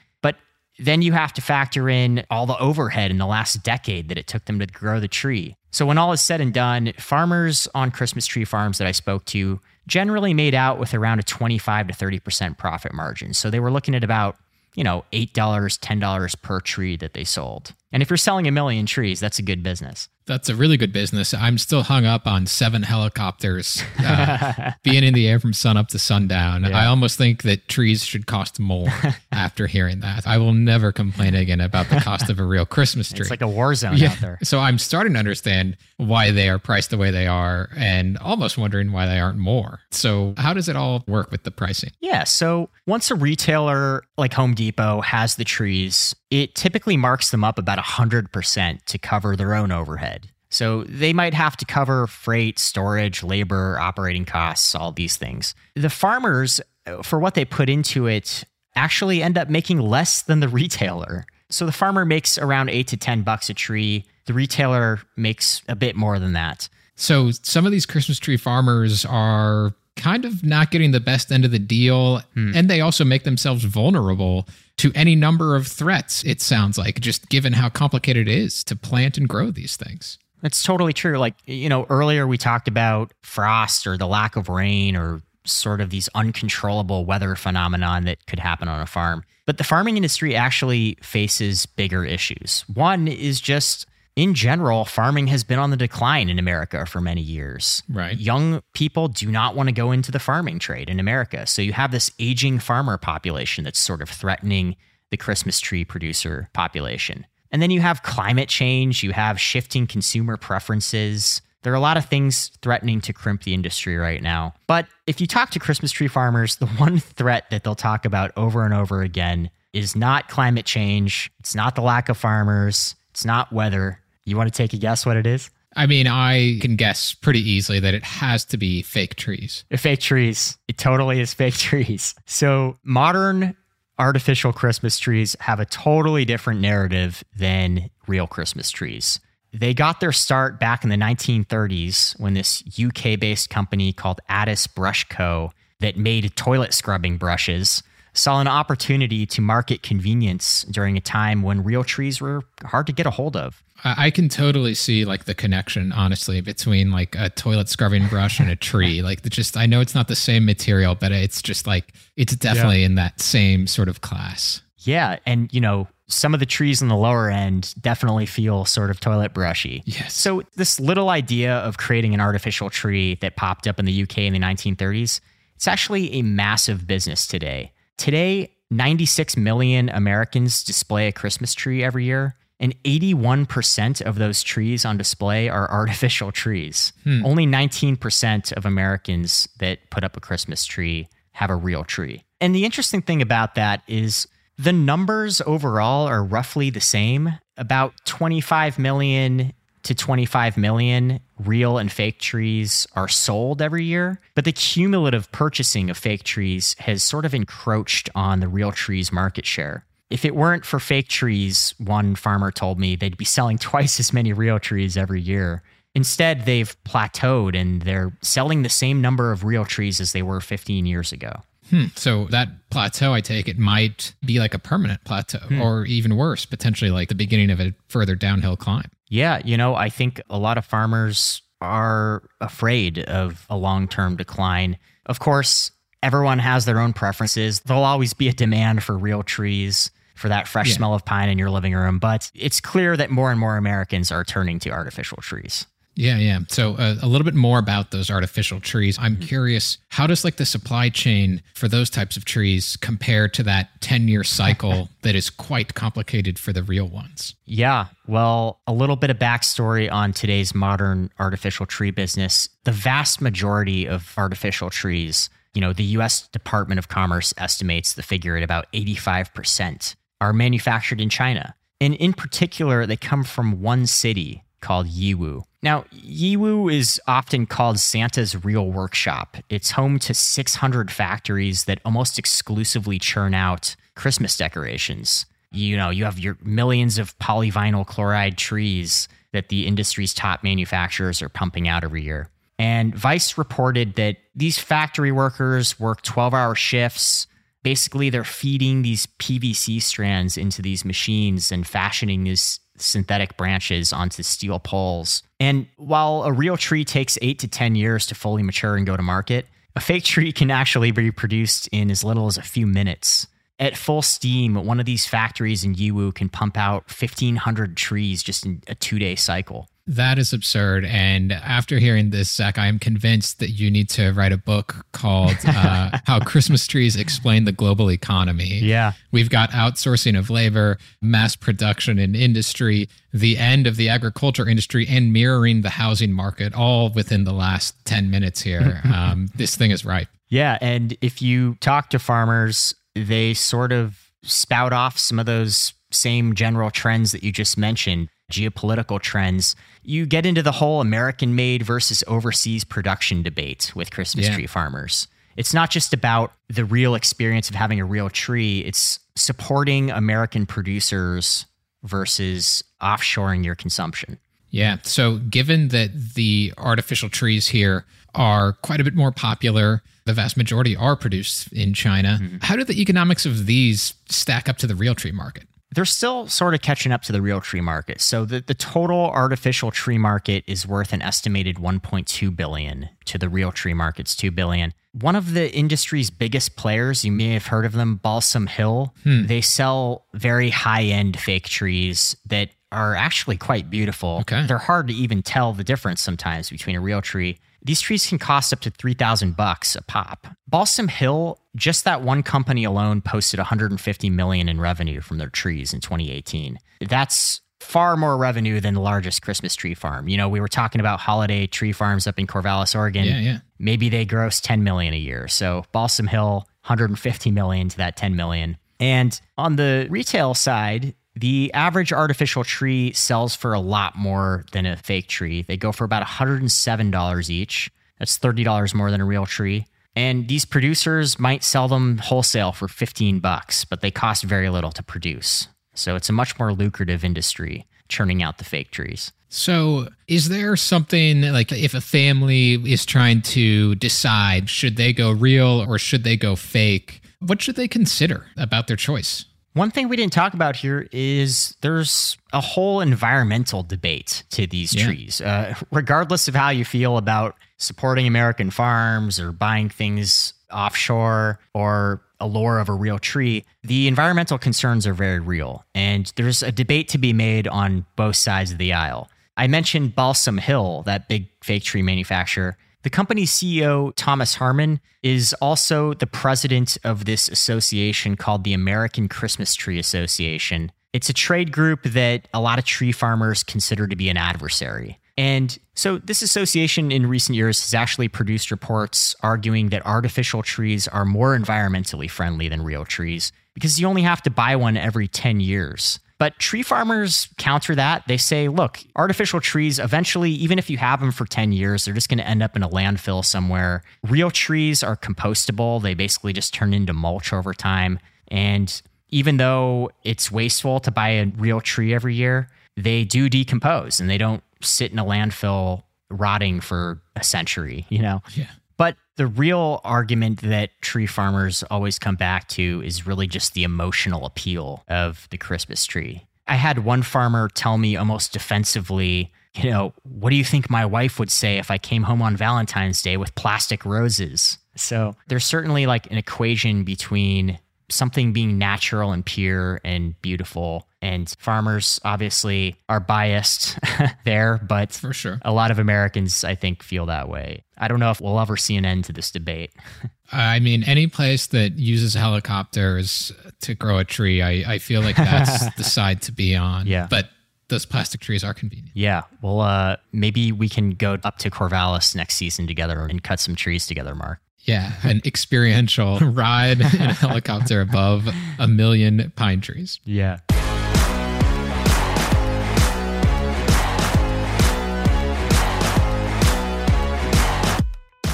Then 0.80 1.02
you 1.02 1.12
have 1.12 1.32
to 1.34 1.42
factor 1.42 1.88
in 1.90 2.24
all 2.30 2.46
the 2.46 2.58
overhead 2.58 3.10
in 3.10 3.18
the 3.18 3.26
last 3.26 3.62
decade 3.62 4.08
that 4.08 4.16
it 4.16 4.26
took 4.26 4.46
them 4.46 4.58
to 4.58 4.66
grow 4.66 4.98
the 4.98 5.08
tree. 5.08 5.54
So 5.70 5.84
when 5.84 5.98
all 5.98 6.12
is 6.12 6.20
said 6.20 6.40
and 6.40 6.54
done, 6.54 6.92
farmers 6.98 7.68
on 7.74 7.90
Christmas 7.90 8.26
tree 8.26 8.46
farms 8.46 8.78
that 8.78 8.86
I 8.86 8.92
spoke 8.92 9.24
to 9.26 9.60
generally 9.86 10.32
made 10.32 10.54
out 10.54 10.78
with 10.78 10.94
around 10.94 11.20
a 11.20 11.22
25 11.22 11.88
to 11.88 11.94
30% 11.94 12.56
profit 12.56 12.94
margin. 12.94 13.34
So 13.34 13.50
they 13.50 13.60
were 13.60 13.70
looking 13.70 13.94
at 13.94 14.02
about, 14.02 14.36
you 14.74 14.82
know, 14.82 15.04
$8, 15.12 15.32
$10 15.32 16.42
per 16.42 16.60
tree 16.60 16.96
that 16.96 17.12
they 17.12 17.24
sold. 17.24 17.74
And 17.92 18.02
if 18.02 18.08
you're 18.08 18.16
selling 18.16 18.46
a 18.46 18.52
million 18.52 18.86
trees, 18.86 19.20
that's 19.20 19.38
a 19.38 19.42
good 19.42 19.62
business. 19.62 20.08
That's 20.30 20.48
a 20.48 20.54
really 20.54 20.76
good 20.76 20.92
business. 20.92 21.34
I'm 21.34 21.58
still 21.58 21.82
hung 21.82 22.06
up 22.06 22.24
on 22.24 22.46
seven 22.46 22.84
helicopters 22.84 23.82
uh, 23.98 24.70
being 24.84 25.02
in 25.02 25.12
the 25.12 25.26
air 25.26 25.40
from 25.40 25.52
sun 25.52 25.76
up 25.76 25.88
to 25.88 25.98
sundown. 25.98 26.64
I 26.64 26.86
almost 26.86 27.18
think 27.18 27.42
that 27.42 27.66
trees 27.66 28.04
should 28.04 28.28
cost 28.28 28.60
more 28.60 28.86
after 29.32 29.66
hearing 29.66 29.98
that. 30.00 30.28
I 30.28 30.38
will 30.38 30.52
never 30.52 30.92
complain 30.92 31.34
again 31.34 31.60
about 31.60 31.88
the 31.88 31.96
cost 31.96 32.30
of 32.30 32.38
a 32.38 32.44
real 32.44 32.64
Christmas 32.64 33.10
tree. 33.10 33.22
It's 33.22 33.30
like 33.30 33.40
a 33.40 33.48
war 33.48 33.74
zone 33.74 33.96
yeah. 33.96 34.12
out 34.12 34.20
there. 34.20 34.38
So 34.44 34.60
I'm 34.60 34.78
starting 34.78 35.14
to 35.14 35.18
understand 35.18 35.76
why 35.96 36.30
they 36.30 36.48
are 36.48 36.60
priced 36.60 36.90
the 36.90 36.96
way 36.96 37.10
they 37.10 37.26
are 37.26 37.68
and 37.76 38.16
almost 38.18 38.56
wondering 38.56 38.92
why 38.92 39.06
they 39.06 39.18
aren't 39.18 39.38
more. 39.38 39.80
So, 39.90 40.34
how 40.36 40.54
does 40.54 40.68
it 40.68 40.76
all 40.76 41.02
work 41.08 41.32
with 41.32 41.42
the 41.42 41.50
pricing? 41.50 41.90
Yeah. 42.00 42.22
So 42.22 42.70
once 42.86 43.10
a 43.10 43.16
retailer 43.16 44.04
like 44.16 44.34
Home 44.34 44.54
Depot 44.54 45.00
has 45.00 45.34
the 45.34 45.44
trees, 45.44 46.14
it 46.30 46.54
typically 46.54 46.96
marks 46.96 47.30
them 47.30 47.44
up 47.44 47.58
about 47.58 47.78
100% 47.78 48.84
to 48.84 48.98
cover 48.98 49.36
their 49.36 49.54
own 49.54 49.72
overhead. 49.72 50.30
So 50.48 50.84
they 50.84 51.12
might 51.12 51.34
have 51.34 51.56
to 51.58 51.64
cover 51.64 52.06
freight, 52.06 52.58
storage, 52.58 53.22
labor, 53.22 53.78
operating 53.78 54.24
costs, 54.24 54.74
all 54.74 54.92
these 54.92 55.16
things. 55.16 55.54
The 55.76 55.90
farmers, 55.90 56.60
uh, 56.86 57.02
for 57.02 57.18
what 57.18 57.34
they 57.34 57.44
put 57.44 57.68
into 57.68 58.06
it, 58.06 58.44
actually 58.74 59.22
end 59.22 59.38
up 59.38 59.48
making 59.48 59.78
less 59.78 60.22
than 60.22 60.40
the 60.40 60.48
retailer. 60.48 61.24
So 61.50 61.66
the 61.66 61.72
farmer 61.72 62.04
makes 62.04 62.36
around 62.36 62.68
8 62.68 62.88
to 62.88 62.96
10 62.96 63.22
bucks 63.22 63.48
a 63.48 63.54
tree. 63.54 64.06
The 64.26 64.34
retailer 64.34 65.00
makes 65.16 65.62
a 65.68 65.76
bit 65.76 65.96
more 65.96 66.18
than 66.18 66.32
that. 66.32 66.68
So, 66.96 67.30
some 67.30 67.64
of 67.64 67.72
these 67.72 67.86
Christmas 67.86 68.18
tree 68.18 68.36
farmers 68.36 69.06
are 69.06 69.72
kind 70.00 70.24
of 70.24 70.42
not 70.42 70.70
getting 70.70 70.90
the 70.90 71.00
best 71.00 71.30
end 71.30 71.44
of 71.44 71.50
the 71.50 71.58
deal. 71.58 72.20
Hmm. 72.34 72.52
And 72.54 72.68
they 72.68 72.80
also 72.80 73.04
make 73.04 73.24
themselves 73.24 73.64
vulnerable 73.64 74.48
to 74.78 74.90
any 74.94 75.14
number 75.14 75.56
of 75.56 75.66
threats, 75.66 76.24
it 76.24 76.40
sounds 76.40 76.78
like, 76.78 77.00
just 77.00 77.28
given 77.28 77.52
how 77.52 77.68
complicated 77.68 78.28
it 78.28 78.34
is 78.34 78.64
to 78.64 78.74
plant 78.74 79.18
and 79.18 79.28
grow 79.28 79.50
these 79.50 79.76
things. 79.76 80.18
That's 80.40 80.62
totally 80.62 80.94
true. 80.94 81.18
Like, 81.18 81.34
you 81.44 81.68
know, 81.68 81.86
earlier 81.90 82.26
we 82.26 82.38
talked 82.38 82.66
about 82.66 83.12
frost 83.22 83.86
or 83.86 83.98
the 83.98 84.06
lack 84.06 84.36
of 84.36 84.48
rain 84.48 84.96
or 84.96 85.20
sort 85.44 85.82
of 85.82 85.90
these 85.90 86.08
uncontrollable 86.14 87.04
weather 87.04 87.34
phenomenon 87.36 88.04
that 88.04 88.26
could 88.26 88.38
happen 88.38 88.68
on 88.68 88.80
a 88.80 88.86
farm. 88.86 89.22
But 89.46 89.58
the 89.58 89.64
farming 89.64 89.96
industry 89.96 90.34
actually 90.34 90.96
faces 91.02 91.66
bigger 91.66 92.04
issues. 92.04 92.64
One 92.72 93.08
is 93.08 93.40
just 93.40 93.86
in 94.20 94.34
general, 94.34 94.84
farming 94.84 95.28
has 95.28 95.44
been 95.44 95.58
on 95.58 95.70
the 95.70 95.78
decline 95.78 96.28
in 96.28 96.38
America 96.38 96.84
for 96.84 97.00
many 97.00 97.22
years. 97.22 97.82
Right. 97.88 98.18
Young 98.18 98.60
people 98.74 99.08
do 99.08 99.30
not 99.30 99.56
want 99.56 99.70
to 99.70 99.72
go 99.72 99.92
into 99.92 100.12
the 100.12 100.18
farming 100.18 100.58
trade 100.58 100.90
in 100.90 101.00
America. 101.00 101.46
So 101.46 101.62
you 101.62 101.72
have 101.72 101.90
this 101.90 102.10
aging 102.18 102.58
farmer 102.58 102.98
population 102.98 103.64
that's 103.64 103.78
sort 103.78 104.02
of 104.02 104.10
threatening 104.10 104.76
the 105.10 105.16
Christmas 105.16 105.58
tree 105.58 105.86
producer 105.86 106.50
population. 106.52 107.26
And 107.50 107.62
then 107.62 107.70
you 107.70 107.80
have 107.80 108.02
climate 108.02 108.50
change, 108.50 109.02
you 109.02 109.12
have 109.12 109.40
shifting 109.40 109.86
consumer 109.86 110.36
preferences. 110.36 111.40
There 111.62 111.72
are 111.72 111.76
a 111.76 111.80
lot 111.80 111.96
of 111.96 112.04
things 112.04 112.48
threatening 112.60 113.00
to 113.00 113.14
crimp 113.14 113.44
the 113.44 113.54
industry 113.54 113.96
right 113.96 114.22
now. 114.22 114.52
But 114.66 114.86
if 115.06 115.22
you 115.22 115.26
talk 115.26 115.48
to 115.52 115.58
Christmas 115.58 115.92
tree 115.92 116.08
farmers, 116.08 116.56
the 116.56 116.66
one 116.66 116.98
threat 116.98 117.48
that 117.50 117.64
they'll 117.64 117.74
talk 117.74 118.04
about 118.04 118.32
over 118.36 118.66
and 118.66 118.74
over 118.74 119.00
again 119.00 119.50
is 119.72 119.96
not 119.96 120.28
climate 120.28 120.66
change, 120.66 121.32
it's 121.38 121.54
not 121.54 121.74
the 121.74 121.80
lack 121.80 122.10
of 122.10 122.18
farmers, 122.18 122.96
it's 123.12 123.24
not 123.24 123.50
weather. 123.50 123.98
You 124.30 124.36
want 124.36 124.52
to 124.52 124.56
take 124.56 124.72
a 124.72 124.76
guess 124.76 125.04
what 125.04 125.16
it 125.16 125.26
is? 125.26 125.50
I 125.76 125.86
mean, 125.86 126.06
I 126.06 126.58
can 126.60 126.76
guess 126.76 127.14
pretty 127.14 127.48
easily 127.48 127.78
that 127.80 127.94
it 127.94 128.02
has 128.04 128.44
to 128.46 128.56
be 128.56 128.82
fake 128.82 129.14
trees. 129.14 129.64
Fake 129.76 130.00
trees. 130.00 130.58
It 130.66 130.78
totally 130.78 131.20
is 131.20 131.32
fake 131.32 131.54
trees. 131.58 132.14
So 132.26 132.76
modern 132.82 133.56
artificial 133.98 134.52
Christmas 134.52 134.98
trees 134.98 135.36
have 135.40 135.60
a 135.60 135.66
totally 135.66 136.24
different 136.24 136.60
narrative 136.60 137.22
than 137.36 137.90
real 138.06 138.26
Christmas 138.26 138.70
trees. 138.70 139.20
They 139.52 139.74
got 139.74 140.00
their 140.00 140.12
start 140.12 140.58
back 140.58 140.84
in 140.84 140.90
the 140.90 140.96
1930s 140.96 142.18
when 142.18 142.34
this 142.34 142.62
UK 142.82 143.18
based 143.18 143.50
company 143.50 143.92
called 143.92 144.20
Addis 144.28 144.66
Brush 144.66 145.04
Co. 145.08 145.52
that 145.80 145.96
made 145.96 146.34
toilet 146.36 146.72
scrubbing 146.72 147.16
brushes 147.18 147.82
saw 148.12 148.40
an 148.40 148.48
opportunity 148.48 149.26
to 149.26 149.40
market 149.40 149.82
convenience 149.82 150.62
during 150.70 150.96
a 150.96 151.00
time 151.00 151.42
when 151.42 151.62
real 151.62 151.84
trees 151.84 152.20
were 152.20 152.42
hard 152.64 152.86
to 152.86 152.92
get 152.92 153.06
a 153.06 153.10
hold 153.10 153.36
of. 153.36 153.62
I 153.82 154.10
can 154.10 154.28
totally 154.28 154.74
see 154.74 155.04
like 155.04 155.24
the 155.24 155.34
connection, 155.34 155.92
honestly, 155.92 156.40
between 156.40 156.90
like 156.90 157.14
a 157.16 157.30
toilet 157.30 157.68
scrubbing 157.68 158.08
brush 158.08 158.38
and 158.40 158.50
a 158.50 158.56
tree. 158.56 159.02
Like, 159.10 159.22
just 159.22 159.56
I 159.56 159.66
know 159.66 159.80
it's 159.80 159.94
not 159.94 160.08
the 160.08 160.14
same 160.14 160.44
material, 160.44 160.94
but 160.94 161.10
it's 161.10 161.42
just 161.42 161.66
like 161.66 161.94
it's 162.16 162.36
definitely 162.36 162.84
in 162.84 162.94
that 162.96 163.20
same 163.20 163.66
sort 163.66 163.88
of 163.88 164.02
class. 164.02 164.62
Yeah, 164.78 165.18
and 165.26 165.52
you 165.52 165.60
know, 165.60 165.88
some 166.06 166.34
of 166.34 166.40
the 166.40 166.46
trees 166.46 166.82
on 166.82 166.88
the 166.88 166.96
lower 166.96 167.30
end 167.30 167.74
definitely 167.80 168.26
feel 168.26 168.64
sort 168.64 168.90
of 168.90 169.00
toilet 169.00 169.32
brushy. 169.32 169.82
Yes. 169.84 170.14
So 170.14 170.42
this 170.56 170.78
little 170.78 171.08
idea 171.08 171.56
of 171.58 171.78
creating 171.78 172.14
an 172.14 172.20
artificial 172.20 172.70
tree 172.70 173.16
that 173.16 173.36
popped 173.36 173.66
up 173.66 173.78
in 173.78 173.84
the 173.84 174.02
UK 174.02 174.18
in 174.18 174.32
the 174.32 174.38
1930s, 174.38 175.20
it's 175.56 175.68
actually 175.68 176.12
a 176.12 176.22
massive 176.22 176.86
business 176.86 177.26
today. 177.26 177.72
Today, 178.00 178.56
96 178.70 179.36
million 179.36 179.90
Americans 179.90 180.64
display 180.64 181.08
a 181.08 181.12
Christmas 181.12 181.52
tree 181.52 181.84
every 181.84 182.06
year. 182.06 182.34
and 182.58 182.74
81% 182.84 184.02
of 184.02 184.16
those 184.16 184.42
trees 184.42 184.84
on 184.84 184.96
display 184.96 185.48
are 185.50 185.70
artificial 185.80 186.32
trees. 186.32 186.94
Hmm. 187.04 187.24
Only 187.24 187.46
19% 187.46 188.52
of 188.52 188.64
Americans 188.64 189.48
that 189.58 189.90
put 189.90 190.02
up 190.02 190.16
a 190.16 190.20
Christmas 190.20 190.64
tree 190.64 191.08
have 191.32 191.50
a 191.50 191.56
real 191.56 191.84
tree. 191.84 192.24
And 192.40 192.54
the 192.54 192.64
interesting 192.64 193.02
thing 193.02 193.20
about 193.20 193.54
that 193.54 193.82
is 193.86 194.28
the 194.56 194.72
numbers 194.72 195.42
overall 195.46 196.06
are 196.06 196.24
roughly 196.24 196.70
the 196.70 196.80
same 196.80 197.38
about 197.58 197.94
25 198.06 198.78
million 198.78 199.52
to 199.82 199.94
25 199.94 200.56
million 200.56 201.20
real 201.46 201.78
and 201.78 201.90
fake 201.90 202.18
trees 202.18 202.86
are 202.94 203.08
sold 203.08 203.62
every 203.62 203.84
year, 203.84 204.20
but 204.34 204.44
the 204.44 204.52
cumulative 204.52 205.30
purchasing 205.32 205.90
of 205.90 205.98
fake 205.98 206.24
trees 206.24 206.76
has 206.80 207.02
sort 207.02 207.24
of 207.24 207.34
encroached 207.34 208.08
on 208.14 208.40
the 208.40 208.48
real 208.48 208.72
trees 208.72 209.12
market 209.12 209.46
share. 209.46 209.84
If 210.10 210.24
it 210.24 210.34
weren't 210.34 210.64
for 210.64 210.80
fake 210.80 211.08
trees, 211.08 211.74
one 211.78 212.16
farmer 212.16 212.50
told 212.50 212.78
me 212.78 212.96
they'd 212.96 213.16
be 213.16 213.24
selling 213.24 213.58
twice 213.70 214.00
as 214.00 214.12
many 214.12 214.32
real 214.32 214.58
trees 214.58 214.96
every 214.96 215.20
year. 215.20 215.62
Instead, 215.94 216.44
they've 216.44 216.76
plateaued 216.84 217.58
and 217.58 217.82
they're 217.82 218.12
selling 218.22 218.62
the 218.62 218.68
same 218.68 219.00
number 219.00 219.32
of 219.32 219.44
real 219.44 219.64
trees 219.64 220.00
as 220.00 220.12
they 220.12 220.22
were 220.22 220.40
15 220.40 220.86
years 220.86 221.12
ago. 221.12 221.32
Hmm. 221.68 221.86
So 221.94 222.26
that 222.26 222.48
plateau, 222.70 223.14
I 223.14 223.20
take 223.20 223.48
it, 223.48 223.58
might 223.58 224.14
be 224.24 224.40
like 224.40 224.54
a 224.54 224.58
permanent 224.58 225.04
plateau, 225.04 225.40
or 225.60 225.84
even 225.86 226.16
worse, 226.16 226.44
potentially 226.44 226.90
like 226.90 227.08
the 227.08 227.14
beginning 227.14 227.50
of 227.50 227.60
a 227.60 227.72
further 227.88 228.16
downhill 228.16 228.56
climb. 228.56 228.90
Yeah, 229.10 229.40
you 229.44 229.56
know, 229.58 229.74
I 229.74 229.90
think 229.90 230.20
a 230.30 230.38
lot 230.38 230.56
of 230.56 230.64
farmers 230.64 231.42
are 231.60 232.22
afraid 232.40 233.00
of 233.00 233.44
a 233.50 233.56
long 233.56 233.86
term 233.88 234.16
decline. 234.16 234.78
Of 235.04 235.18
course, 235.18 235.72
everyone 236.02 236.38
has 236.38 236.64
their 236.64 236.80
own 236.80 236.94
preferences. 236.94 237.60
There'll 237.60 237.84
always 237.84 238.14
be 238.14 238.28
a 238.28 238.32
demand 238.32 238.82
for 238.82 238.96
real 238.96 239.22
trees, 239.22 239.90
for 240.14 240.28
that 240.28 240.46
fresh 240.48 240.68
Yeah. 240.68 240.76
smell 240.76 240.94
of 240.94 241.04
pine 241.04 241.28
in 241.28 241.38
your 241.38 241.50
living 241.50 241.74
room, 241.74 241.98
but 241.98 242.30
it's 242.34 242.60
clear 242.60 242.96
that 242.96 243.10
more 243.10 243.30
and 243.30 243.40
more 243.40 243.56
Americans 243.56 244.10
are 244.12 244.24
turning 244.24 244.58
to 244.60 244.70
artificial 244.70 245.18
trees. 245.20 245.66
Yeah, 246.00 246.16
yeah. 246.16 246.38
So 246.48 246.76
uh, 246.76 246.96
a 247.02 247.06
little 247.06 247.26
bit 247.26 247.34
more 247.34 247.58
about 247.58 247.90
those 247.90 248.10
artificial 248.10 248.58
trees. 248.58 248.98
I'm 248.98 249.16
Mm-hmm. 249.16 249.24
curious, 249.28 249.76
how 249.90 250.06
does 250.06 250.24
like 250.24 250.36
the 250.36 250.46
supply 250.46 250.88
chain 250.88 251.42
for 251.54 251.68
those 251.68 251.90
types 251.90 252.16
of 252.16 252.24
trees 252.24 252.76
compare 252.78 253.28
to 253.28 253.42
that 253.42 253.68
10 253.82 254.08
year 254.08 254.24
cycle 254.24 254.88
that 255.02 255.14
is 255.14 255.28
quite 255.28 255.74
complicated 255.74 256.38
for 256.38 256.54
the 256.54 256.62
real 256.62 256.88
ones? 256.88 257.34
Yeah, 257.44 257.86
well, 258.06 258.60
a 258.66 258.72
little 258.72 258.96
bit 258.96 259.10
of 259.10 259.18
backstory 259.18 259.92
on 259.92 260.14
today's 260.14 260.54
modern 260.54 261.10
artificial 261.18 261.66
tree 261.66 261.90
business. 261.90 262.48
The 262.64 262.72
vast 262.72 263.20
majority 263.20 263.86
of 263.86 264.14
artificial 264.16 264.70
trees, 264.70 265.28
you 265.52 265.60
know, 265.60 265.74
the 265.74 265.84
US 265.98 266.28
Department 266.28 266.78
of 266.78 266.88
Commerce 266.88 267.34
estimates 267.36 267.92
the 267.92 268.02
figure 268.02 268.38
at 268.38 268.42
about 268.42 268.72
85%, 268.72 269.96
are 270.22 270.32
manufactured 270.32 271.00
in 271.00 271.10
China. 271.10 271.54
And 271.78 271.94
in 271.94 272.12
particular, 272.14 272.86
they 272.86 272.96
come 272.96 273.24
from 273.24 273.60
one 273.60 273.86
city 273.86 274.44
called 274.60 274.86
Yiwu. 274.86 275.42
Now, 275.62 275.84
Yiwu 275.94 276.72
is 276.72 277.00
often 277.06 277.46
called 277.46 277.78
Santa's 277.78 278.44
real 278.44 278.70
workshop. 278.70 279.36
It's 279.50 279.72
home 279.72 279.98
to 280.00 280.14
600 280.14 280.90
factories 280.90 281.64
that 281.64 281.80
almost 281.84 282.18
exclusively 282.18 282.98
churn 282.98 283.34
out 283.34 283.76
Christmas 283.94 284.36
decorations. 284.36 285.26
You 285.52 285.76
know, 285.76 285.90
you 285.90 286.04
have 286.04 286.18
your 286.18 286.38
millions 286.42 286.98
of 286.98 287.18
polyvinyl 287.18 287.86
chloride 287.86 288.38
trees 288.38 289.08
that 289.32 289.48
the 289.48 289.66
industry's 289.66 290.14
top 290.14 290.42
manufacturers 290.42 291.20
are 291.20 291.28
pumping 291.28 291.68
out 291.68 291.84
every 291.84 292.02
year. 292.02 292.30
And 292.58 292.94
Vice 292.94 293.36
reported 293.36 293.94
that 293.96 294.18
these 294.34 294.58
factory 294.58 295.12
workers 295.12 295.78
work 295.78 296.02
12 296.02 296.34
hour 296.34 296.54
shifts. 296.54 297.26
Basically, 297.62 298.10
they're 298.10 298.24
feeding 298.24 298.82
these 298.82 299.06
PVC 299.06 299.82
strands 299.82 300.36
into 300.36 300.62
these 300.62 300.84
machines 300.84 301.52
and 301.52 301.66
fashioning 301.66 302.24
these 302.24 302.60
synthetic 302.80 303.36
branches 303.36 303.92
onto 303.92 304.22
steel 304.22 304.58
poles. 304.58 305.22
And 305.38 305.66
while 305.76 306.24
a 306.24 306.32
real 306.32 306.56
tree 306.56 306.84
takes 306.84 307.18
eight 307.22 307.38
to 307.40 307.48
10 307.48 307.74
years 307.74 308.06
to 308.06 308.14
fully 308.14 308.42
mature 308.42 308.76
and 308.76 308.86
go 308.86 308.96
to 308.96 309.02
market, 309.02 309.46
a 309.76 309.80
fake 309.80 310.04
tree 310.04 310.32
can 310.32 310.50
actually 310.50 310.90
be 310.90 311.10
produced 311.10 311.68
in 311.68 311.90
as 311.90 312.02
little 312.02 312.26
as 312.26 312.36
a 312.36 312.42
few 312.42 312.66
minutes. 312.66 313.26
At 313.58 313.76
full 313.76 314.02
steam, 314.02 314.54
one 314.54 314.80
of 314.80 314.86
these 314.86 315.06
factories 315.06 315.64
in 315.64 315.74
Yiwu 315.74 316.14
can 316.14 316.30
pump 316.30 316.56
out 316.56 316.84
1,500 316.86 317.76
trees 317.76 318.22
just 318.22 318.46
in 318.46 318.62
a 318.66 318.74
two 318.74 318.98
day 318.98 319.14
cycle. 319.14 319.68
That 319.86 320.18
is 320.18 320.32
absurd. 320.32 320.84
And 320.84 321.32
after 321.32 321.78
hearing 321.78 322.10
this, 322.10 322.30
Zach, 322.30 322.58
I 322.58 322.66
am 322.66 322.78
convinced 322.78 323.38
that 323.40 323.50
you 323.50 323.70
need 323.70 323.88
to 323.90 324.12
write 324.12 324.32
a 324.32 324.36
book 324.36 324.86
called 324.92 325.36
uh, 325.44 325.98
How 326.06 326.20
Christmas 326.20 326.66
Trees 326.66 326.96
Explain 326.96 327.44
the 327.44 327.52
Global 327.52 327.90
Economy. 327.90 328.60
Yeah. 328.60 328.92
We've 329.10 329.30
got 329.30 329.50
outsourcing 329.50 330.18
of 330.18 330.30
labor, 330.30 330.78
mass 331.02 331.34
production 331.34 331.98
in 331.98 332.14
industry, 332.14 332.88
the 333.12 333.36
end 333.38 333.66
of 333.66 333.76
the 333.76 333.88
agriculture 333.88 334.48
industry, 334.48 334.86
and 334.88 335.12
mirroring 335.12 335.62
the 335.62 335.70
housing 335.70 336.12
market 336.12 336.54
all 336.54 336.90
within 336.90 337.24
the 337.24 337.32
last 337.32 337.74
10 337.86 338.10
minutes 338.10 338.42
here. 338.42 338.80
um, 338.94 339.28
this 339.34 339.56
thing 339.56 339.70
is 339.70 339.84
ripe. 339.84 340.08
Yeah. 340.28 340.58
And 340.60 340.96
if 341.00 341.20
you 341.20 341.56
talk 341.56 341.90
to 341.90 341.98
farmers, 341.98 342.74
they 342.94 343.34
sort 343.34 343.72
of 343.72 344.10
spout 344.22 344.72
off 344.72 344.98
some 344.98 345.18
of 345.18 345.26
those 345.26 345.72
same 345.90 346.34
general 346.34 346.70
trends 346.70 347.12
that 347.12 347.22
you 347.22 347.32
just 347.32 347.58
mentioned, 347.58 348.08
geopolitical 348.30 349.00
trends. 349.00 349.54
You 349.82 350.06
get 350.06 350.24
into 350.24 350.42
the 350.42 350.52
whole 350.52 350.80
American 350.80 351.34
made 351.34 351.62
versus 351.62 352.02
overseas 352.06 352.64
production 352.64 353.22
debate 353.22 353.72
with 353.74 353.90
Christmas 353.90 354.26
Yeah. 354.26 354.34
tree 354.34 354.46
farmers. 354.46 355.08
It's 355.36 355.54
not 355.54 355.70
just 355.70 355.92
about 355.94 356.32
the 356.48 356.64
real 356.64 356.94
experience 356.94 357.48
of 357.48 357.54
having 357.54 357.80
a 357.80 357.84
real 357.84 358.10
tree, 358.10 358.60
it's 358.60 358.98
supporting 359.14 359.90
American 359.90 360.46
producers 360.46 361.46
versus 361.82 362.62
offshoring 362.82 363.44
your 363.44 363.54
consumption. 363.54 364.18
Yeah. 364.50 364.78
So, 364.82 365.18
given 365.18 365.68
that 365.68 366.14
the 366.14 366.52
artificial 366.58 367.08
trees 367.08 367.48
here 367.48 367.84
are 368.14 368.54
quite 368.54 368.80
a 368.80 368.84
bit 368.84 368.94
more 368.94 369.12
popular, 369.12 369.82
the 370.04 370.12
vast 370.12 370.36
majority 370.36 370.74
are 370.74 370.96
produced 370.96 371.52
in 371.52 371.72
China. 371.72 372.18
Mm-hmm. 372.20 372.38
How 372.42 372.56
do 372.56 372.64
the 372.64 372.80
economics 372.80 373.24
of 373.24 373.46
these 373.46 373.94
stack 374.08 374.48
up 374.48 374.56
to 374.58 374.66
the 374.66 374.74
real 374.74 374.94
tree 374.96 375.12
market? 375.12 375.44
They're 375.74 375.84
still 375.84 376.26
sort 376.26 376.54
of 376.54 376.62
catching 376.62 376.90
up 376.90 377.02
to 377.02 377.12
the 377.12 377.22
real 377.22 377.40
tree 377.40 377.60
market. 377.60 378.00
So 378.00 378.24
the, 378.24 378.40
the 378.40 378.54
total 378.54 379.10
artificial 379.10 379.70
tree 379.70 379.98
market 379.98 380.42
is 380.46 380.66
worth 380.66 380.92
an 380.92 381.00
estimated 381.02 381.56
1.2 381.56 382.34
billion 382.34 382.88
to 383.04 383.18
the 383.18 383.28
real 383.28 383.52
tree 383.52 383.74
market's 383.74 384.16
2 384.16 384.30
billion. 384.30 384.72
One 384.92 385.14
of 385.14 385.34
the 385.34 385.52
industry's 385.54 386.10
biggest 386.10 386.56
players, 386.56 387.04
you 387.04 387.12
may 387.12 387.32
have 387.34 387.46
heard 387.46 387.64
of 387.64 387.72
them, 387.72 387.96
Balsam 387.96 388.48
Hill. 388.48 388.94
Hmm. 389.04 389.26
They 389.26 389.40
sell 389.40 390.06
very 390.12 390.50
high-end 390.50 391.18
fake 391.18 391.48
trees 391.48 392.16
that 392.26 392.50
are 392.72 392.96
actually 392.96 393.36
quite 393.36 393.70
beautiful. 393.70 394.18
Okay. 394.22 394.46
They're 394.46 394.58
hard 394.58 394.88
to 394.88 394.94
even 394.94 395.22
tell 395.22 395.52
the 395.52 395.64
difference 395.64 396.00
sometimes 396.00 396.50
between 396.50 396.74
a 396.74 396.80
real 396.80 397.02
tree. 397.02 397.38
These 397.62 397.80
trees 397.80 398.06
can 398.06 398.18
cost 398.18 398.52
up 398.52 398.60
to 398.60 398.70
3000 398.70 399.36
bucks 399.36 399.76
a 399.76 399.82
pop. 399.82 400.26
Balsam 400.48 400.88
Hill, 400.88 401.38
just 401.56 401.84
that 401.84 402.02
one 402.02 402.22
company 402.22 402.64
alone 402.64 403.00
posted 403.00 403.38
150 403.38 404.10
million 404.10 404.48
in 404.48 404.60
revenue 404.60 405.00
from 405.00 405.18
their 405.18 405.28
trees 405.28 405.72
in 405.72 405.80
2018. 405.80 406.58
That's 406.80 407.40
far 407.60 407.96
more 407.96 408.16
revenue 408.16 408.60
than 408.60 408.74
the 408.74 408.80
largest 408.80 409.22
Christmas 409.22 409.54
tree 409.54 409.74
farm. 409.74 410.08
You 410.08 410.16
know, 410.16 410.28
we 410.28 410.40
were 410.40 410.48
talking 410.48 410.80
about 410.80 411.00
holiday 411.00 411.46
tree 411.46 411.72
farms 411.72 412.06
up 412.06 412.18
in 412.18 412.26
Corvallis, 412.26 412.74
Oregon. 412.74 413.04
Yeah, 413.04 413.20
yeah. 413.20 413.38
Maybe 413.58 413.88
they 413.88 414.04
gross 414.04 414.40
10 414.40 414.64
million 414.64 414.94
a 414.94 414.98
year. 414.98 415.28
So 415.28 415.64
Balsam 415.72 416.06
Hill 416.06 416.46
150 416.66 417.30
million 417.30 417.68
to 417.68 417.76
that 417.78 417.96
10 417.96 418.16
million. 418.16 418.56
And 418.78 419.18
on 419.36 419.56
the 419.56 419.86
retail 419.90 420.32
side, 420.32 420.94
the 421.20 421.50
average 421.52 421.92
artificial 421.92 422.44
tree 422.44 422.92
sells 422.92 423.36
for 423.36 423.52
a 423.52 423.60
lot 423.60 423.96
more 423.96 424.44
than 424.52 424.64
a 424.64 424.76
fake 424.76 425.06
tree. 425.06 425.42
They 425.42 425.56
go 425.56 425.70
for 425.70 425.84
about 425.84 426.06
$107 426.06 427.30
each. 427.30 427.70
That's 427.98 428.18
$30 428.18 428.74
more 428.74 428.90
than 428.90 429.02
a 429.02 429.04
real 429.04 429.26
tree. 429.26 429.66
And 429.94 430.28
these 430.28 430.44
producers 430.44 431.18
might 431.18 431.44
sell 431.44 431.68
them 431.68 431.98
wholesale 431.98 432.52
for 432.52 432.68
15 432.68 433.20
bucks, 433.20 433.64
but 433.66 433.82
they 433.82 433.90
cost 433.90 434.24
very 434.24 434.48
little 434.48 434.72
to 434.72 434.82
produce. 434.82 435.48
So 435.74 435.94
it's 435.94 436.08
a 436.08 436.12
much 436.12 436.38
more 436.38 436.52
lucrative 436.52 437.04
industry 437.04 437.66
churning 437.88 438.22
out 438.22 438.38
the 438.38 438.44
fake 438.44 438.70
trees. 438.70 439.12
So, 439.28 439.88
is 440.08 440.28
there 440.28 440.56
something 440.56 441.22
like 441.22 441.52
if 441.52 441.74
a 441.74 441.80
family 441.80 442.54
is 442.54 442.84
trying 442.84 443.22
to 443.22 443.76
decide 443.76 444.50
should 444.50 444.76
they 444.76 444.92
go 444.92 445.12
real 445.12 445.64
or 445.68 445.78
should 445.78 446.02
they 446.02 446.16
go 446.16 446.34
fake? 446.34 447.00
What 447.20 447.40
should 447.40 447.54
they 447.54 447.68
consider 447.68 448.26
about 448.36 448.66
their 448.66 448.76
choice? 448.76 449.26
One 449.52 449.70
thing 449.72 449.88
we 449.88 449.96
didn't 449.96 450.12
talk 450.12 450.32
about 450.34 450.56
here 450.56 450.86
is 450.92 451.56
there's 451.60 452.16
a 452.32 452.40
whole 452.40 452.80
environmental 452.80 453.62
debate 453.64 454.22
to 454.30 454.46
these 454.46 454.72
Yeah. 454.72 454.84
trees. 454.84 455.20
Uh, 455.20 455.54
regardless 455.72 456.28
of 456.28 456.36
how 456.36 456.50
you 456.50 456.64
feel 456.64 456.96
about 456.96 457.36
supporting 457.56 458.06
American 458.06 458.50
farms 458.50 459.18
or 459.18 459.32
buying 459.32 459.68
things 459.68 460.34
offshore 460.52 461.40
or 461.52 462.00
a 462.20 462.24
allure 462.24 462.58
of 462.60 462.68
a 462.68 462.72
real 462.74 462.98
tree, 462.98 463.44
the 463.64 463.88
environmental 463.88 464.38
concerns 464.38 464.86
are 464.86 464.94
very 464.94 465.18
real. 465.18 465.64
And 465.74 466.12
there's 466.16 466.42
a 466.42 466.52
debate 466.52 466.88
to 466.90 466.98
be 466.98 467.12
made 467.12 467.48
on 467.48 467.86
both 467.96 468.16
sides 468.16 468.52
of 468.52 468.58
the 468.58 468.72
aisle. 468.72 469.08
I 469.36 469.46
mentioned 469.48 469.94
Balsam 469.96 470.38
Hill, 470.38 470.82
that 470.82 471.08
big 471.08 471.26
fake 471.42 471.64
tree 471.64 471.82
manufacturer. 471.82 472.56
The 472.82 472.90
company's 472.90 473.30
CEO, 473.30 473.92
Thomas 473.94 474.36
Harman, 474.36 474.80
is 475.02 475.34
also 475.34 475.92
the 475.92 476.06
president 476.06 476.78
of 476.82 477.04
this 477.04 477.28
association 477.28 478.16
called 478.16 478.42
the 478.42 478.54
American 478.54 479.06
Christmas 479.06 479.54
Tree 479.54 479.78
Association. 479.78 480.72
It's 480.94 481.10
a 481.10 481.12
trade 481.12 481.52
group 481.52 481.82
that 481.84 482.26
a 482.32 482.40
lot 482.40 482.58
of 482.58 482.64
tree 482.64 482.92
farmers 482.92 483.42
consider 483.42 483.86
to 483.86 483.96
be 483.96 484.08
an 484.08 484.16
adversary. 484.16 484.98
And 485.18 485.58
so, 485.74 485.98
this 485.98 486.22
association 486.22 486.90
in 486.90 487.06
recent 487.06 487.36
years 487.36 487.60
has 487.60 487.74
actually 487.74 488.08
produced 488.08 488.50
reports 488.50 489.14
arguing 489.22 489.68
that 489.68 489.84
artificial 489.84 490.42
trees 490.42 490.88
are 490.88 491.04
more 491.04 491.38
environmentally 491.38 492.10
friendly 492.10 492.48
than 492.48 492.62
real 492.62 492.86
trees 492.86 493.30
because 493.52 493.78
you 493.78 493.86
only 493.86 494.02
have 494.02 494.22
to 494.22 494.30
buy 494.30 494.56
one 494.56 494.78
every 494.78 495.06
10 495.06 495.40
years. 495.40 496.00
But 496.20 496.38
tree 496.38 496.62
farmers 496.62 497.30
counter 497.38 497.74
that. 497.74 498.06
They 498.06 498.18
say, 498.18 498.48
look, 498.48 498.84
artificial 498.94 499.40
trees, 499.40 499.78
eventually, 499.78 500.30
even 500.32 500.58
if 500.58 500.68
you 500.68 500.76
have 500.76 501.00
them 501.00 501.12
for 501.12 501.24
10 501.24 501.50
years, 501.50 501.86
they're 501.86 501.94
just 501.94 502.10
going 502.10 502.18
to 502.18 502.28
end 502.28 502.42
up 502.42 502.56
in 502.56 502.62
a 502.62 502.68
landfill 502.68 503.24
somewhere. 503.24 503.82
Real 504.06 504.30
trees 504.30 504.82
are 504.82 504.98
compostable, 504.98 505.80
they 505.80 505.94
basically 505.94 506.34
just 506.34 506.52
turn 506.52 506.74
into 506.74 506.92
mulch 506.92 507.32
over 507.32 507.54
time. 507.54 507.98
And 508.28 508.82
even 509.08 509.38
though 509.38 509.92
it's 510.04 510.30
wasteful 510.30 510.78
to 510.80 510.90
buy 510.90 511.08
a 511.08 511.26
real 511.38 511.62
tree 511.62 511.94
every 511.94 512.14
year, 512.14 512.50
they 512.76 513.04
do 513.04 513.30
decompose 513.30 513.98
and 513.98 514.10
they 514.10 514.18
don't 514.18 514.42
sit 514.60 514.92
in 514.92 514.98
a 514.98 515.04
landfill 515.06 515.84
rotting 516.10 516.60
for 516.60 517.00
a 517.16 517.24
century, 517.24 517.86
you 517.88 518.02
know? 518.02 518.22
Yeah. 518.34 518.50
But 518.80 518.96
the 519.16 519.26
real 519.26 519.82
argument 519.84 520.40
that 520.40 520.70
tree 520.80 521.04
farmers 521.04 521.62
always 521.70 521.98
come 521.98 522.16
back 522.16 522.48
to 522.48 522.80
is 522.82 523.06
really 523.06 523.26
just 523.26 523.52
the 523.52 523.62
emotional 523.62 524.24
appeal 524.24 524.84
of 524.88 525.28
the 525.28 525.36
Christmas 525.36 525.84
tree. 525.84 526.24
I 526.48 526.54
had 526.54 526.78
one 526.78 527.02
farmer 527.02 527.50
tell 527.50 527.76
me 527.76 527.94
almost 527.94 528.32
defensively, 528.32 529.34
you 529.54 529.70
know, 529.70 529.92
what 530.04 530.30
do 530.30 530.36
you 530.36 530.44
think 530.44 530.70
my 530.70 530.86
wife 530.86 531.18
would 531.18 531.30
say 531.30 531.58
if 531.58 531.70
I 531.70 531.76
came 531.76 532.04
home 532.04 532.22
on 532.22 532.38
Valentine's 532.38 533.02
Day 533.02 533.18
with 533.18 533.34
plastic 533.34 533.84
roses? 533.84 534.56
So 534.76 535.14
there's 535.26 535.44
certainly 535.44 535.84
like 535.84 536.10
an 536.10 536.16
equation 536.16 536.82
between 536.82 537.58
something 537.90 538.32
being 538.32 538.58
natural 538.58 539.12
and 539.12 539.24
pure 539.24 539.80
and 539.84 540.20
beautiful. 540.22 540.86
And 541.02 541.28
farmers 541.38 542.00
obviously 542.04 542.76
are 542.88 543.00
biased 543.00 543.78
there, 544.24 544.58
but 544.68 544.92
For 544.92 545.12
sure. 545.12 545.38
a 545.42 545.52
lot 545.52 545.70
of 545.70 545.78
Americans, 545.78 546.44
I 546.44 546.54
think, 546.54 546.82
feel 546.82 547.06
that 547.06 547.28
way. 547.28 547.64
I 547.78 547.88
don't 547.88 548.00
know 548.00 548.10
if 548.10 548.20
we'll 548.20 548.38
ever 548.38 548.56
see 548.56 548.76
an 548.76 548.84
end 548.84 549.04
to 549.06 549.12
this 549.12 549.30
debate. 549.30 549.72
I 550.32 550.60
mean, 550.60 550.84
any 550.84 551.06
place 551.06 551.48
that 551.48 551.78
uses 551.78 552.14
helicopters 552.14 553.32
to 553.62 553.74
grow 553.74 553.98
a 553.98 554.04
tree, 554.04 554.42
I, 554.42 554.74
I 554.74 554.78
feel 554.78 555.00
like 555.00 555.16
that's 555.16 555.74
the 555.76 555.84
side 555.84 556.22
to 556.22 556.32
be 556.32 556.54
on. 556.54 556.86
Yeah. 556.86 557.06
But 557.10 557.30
those 557.68 557.86
plastic 557.86 558.20
trees 558.20 558.44
are 558.44 558.52
convenient. 558.52 558.90
Yeah, 558.94 559.22
well, 559.42 559.60
uh, 559.60 559.96
maybe 560.12 560.52
we 560.52 560.68
can 560.68 560.90
go 560.90 561.16
up 561.24 561.38
to 561.38 561.50
Corvallis 561.50 562.14
next 562.14 562.34
season 562.34 562.66
together 562.66 563.06
and 563.08 563.22
cut 563.22 563.40
some 563.40 563.54
trees 563.54 563.86
together, 563.86 564.14
Mark. 564.14 564.40
Yeah. 564.62 564.92
An 565.02 565.20
experiential 565.24 566.18
ride 566.20 566.80
in 566.80 566.86
a 567.02 567.12
helicopter 567.12 567.80
above 567.80 568.28
a 568.58 568.68
million 568.68 569.32
pine 569.36 569.60
trees. 569.60 570.00
Yeah. 570.04 570.38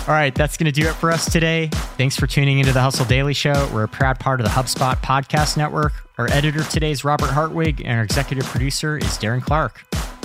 All 0.08 0.14
right, 0.14 0.32
that's 0.32 0.56
going 0.56 0.72
to 0.72 0.80
do 0.80 0.86
it 0.88 0.92
for 0.92 1.10
us 1.10 1.28
today. 1.32 1.68
Thanks 1.98 2.14
for 2.14 2.28
tuning 2.28 2.60
into 2.60 2.72
the 2.72 2.80
Hustle 2.80 3.06
Daily 3.06 3.34
Show. 3.34 3.68
We're 3.74 3.82
a 3.82 3.88
proud 3.88 4.20
part 4.20 4.40
of 4.40 4.46
the 4.46 4.52
HubSpot 4.52 4.94
Podcast 4.98 5.56
Network. 5.56 5.94
Our 6.16 6.30
editor 6.30 6.62
today 6.62 6.92
is 6.92 7.04
Robert 7.04 7.30
Hartwig, 7.30 7.80
and 7.80 7.98
our 7.98 8.04
executive 8.04 8.44
producer 8.44 8.96
is 8.96 9.18
Darren 9.18 9.42
Clarke. 9.42 9.82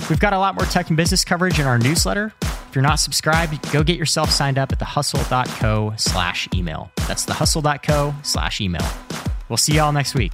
We've 0.08 0.20
got 0.20 0.34
a 0.34 0.38
lot 0.38 0.54
more 0.54 0.66
tech 0.66 0.86
and 0.86 0.96
business 0.96 1.24
coverage 1.24 1.58
in 1.58 1.66
our 1.66 1.78
newsletter. 1.78 2.32
If 2.72 2.76
you're 2.76 2.82
not 2.82 3.00
subscribed, 3.00 3.70
go 3.70 3.82
get 3.82 3.98
yourself 3.98 4.30
signed 4.30 4.56
up 4.56 4.72
at 4.72 4.78
thehustle.co 4.78 5.92
slash 5.98 6.48
email. 6.54 6.90
That's 7.06 7.26
thehustle.co 7.26 8.14
slash 8.22 8.62
email. 8.62 8.88
We'll 9.50 9.58
see 9.58 9.74
y'all 9.74 9.92
next 9.92 10.14
week. 10.14 10.32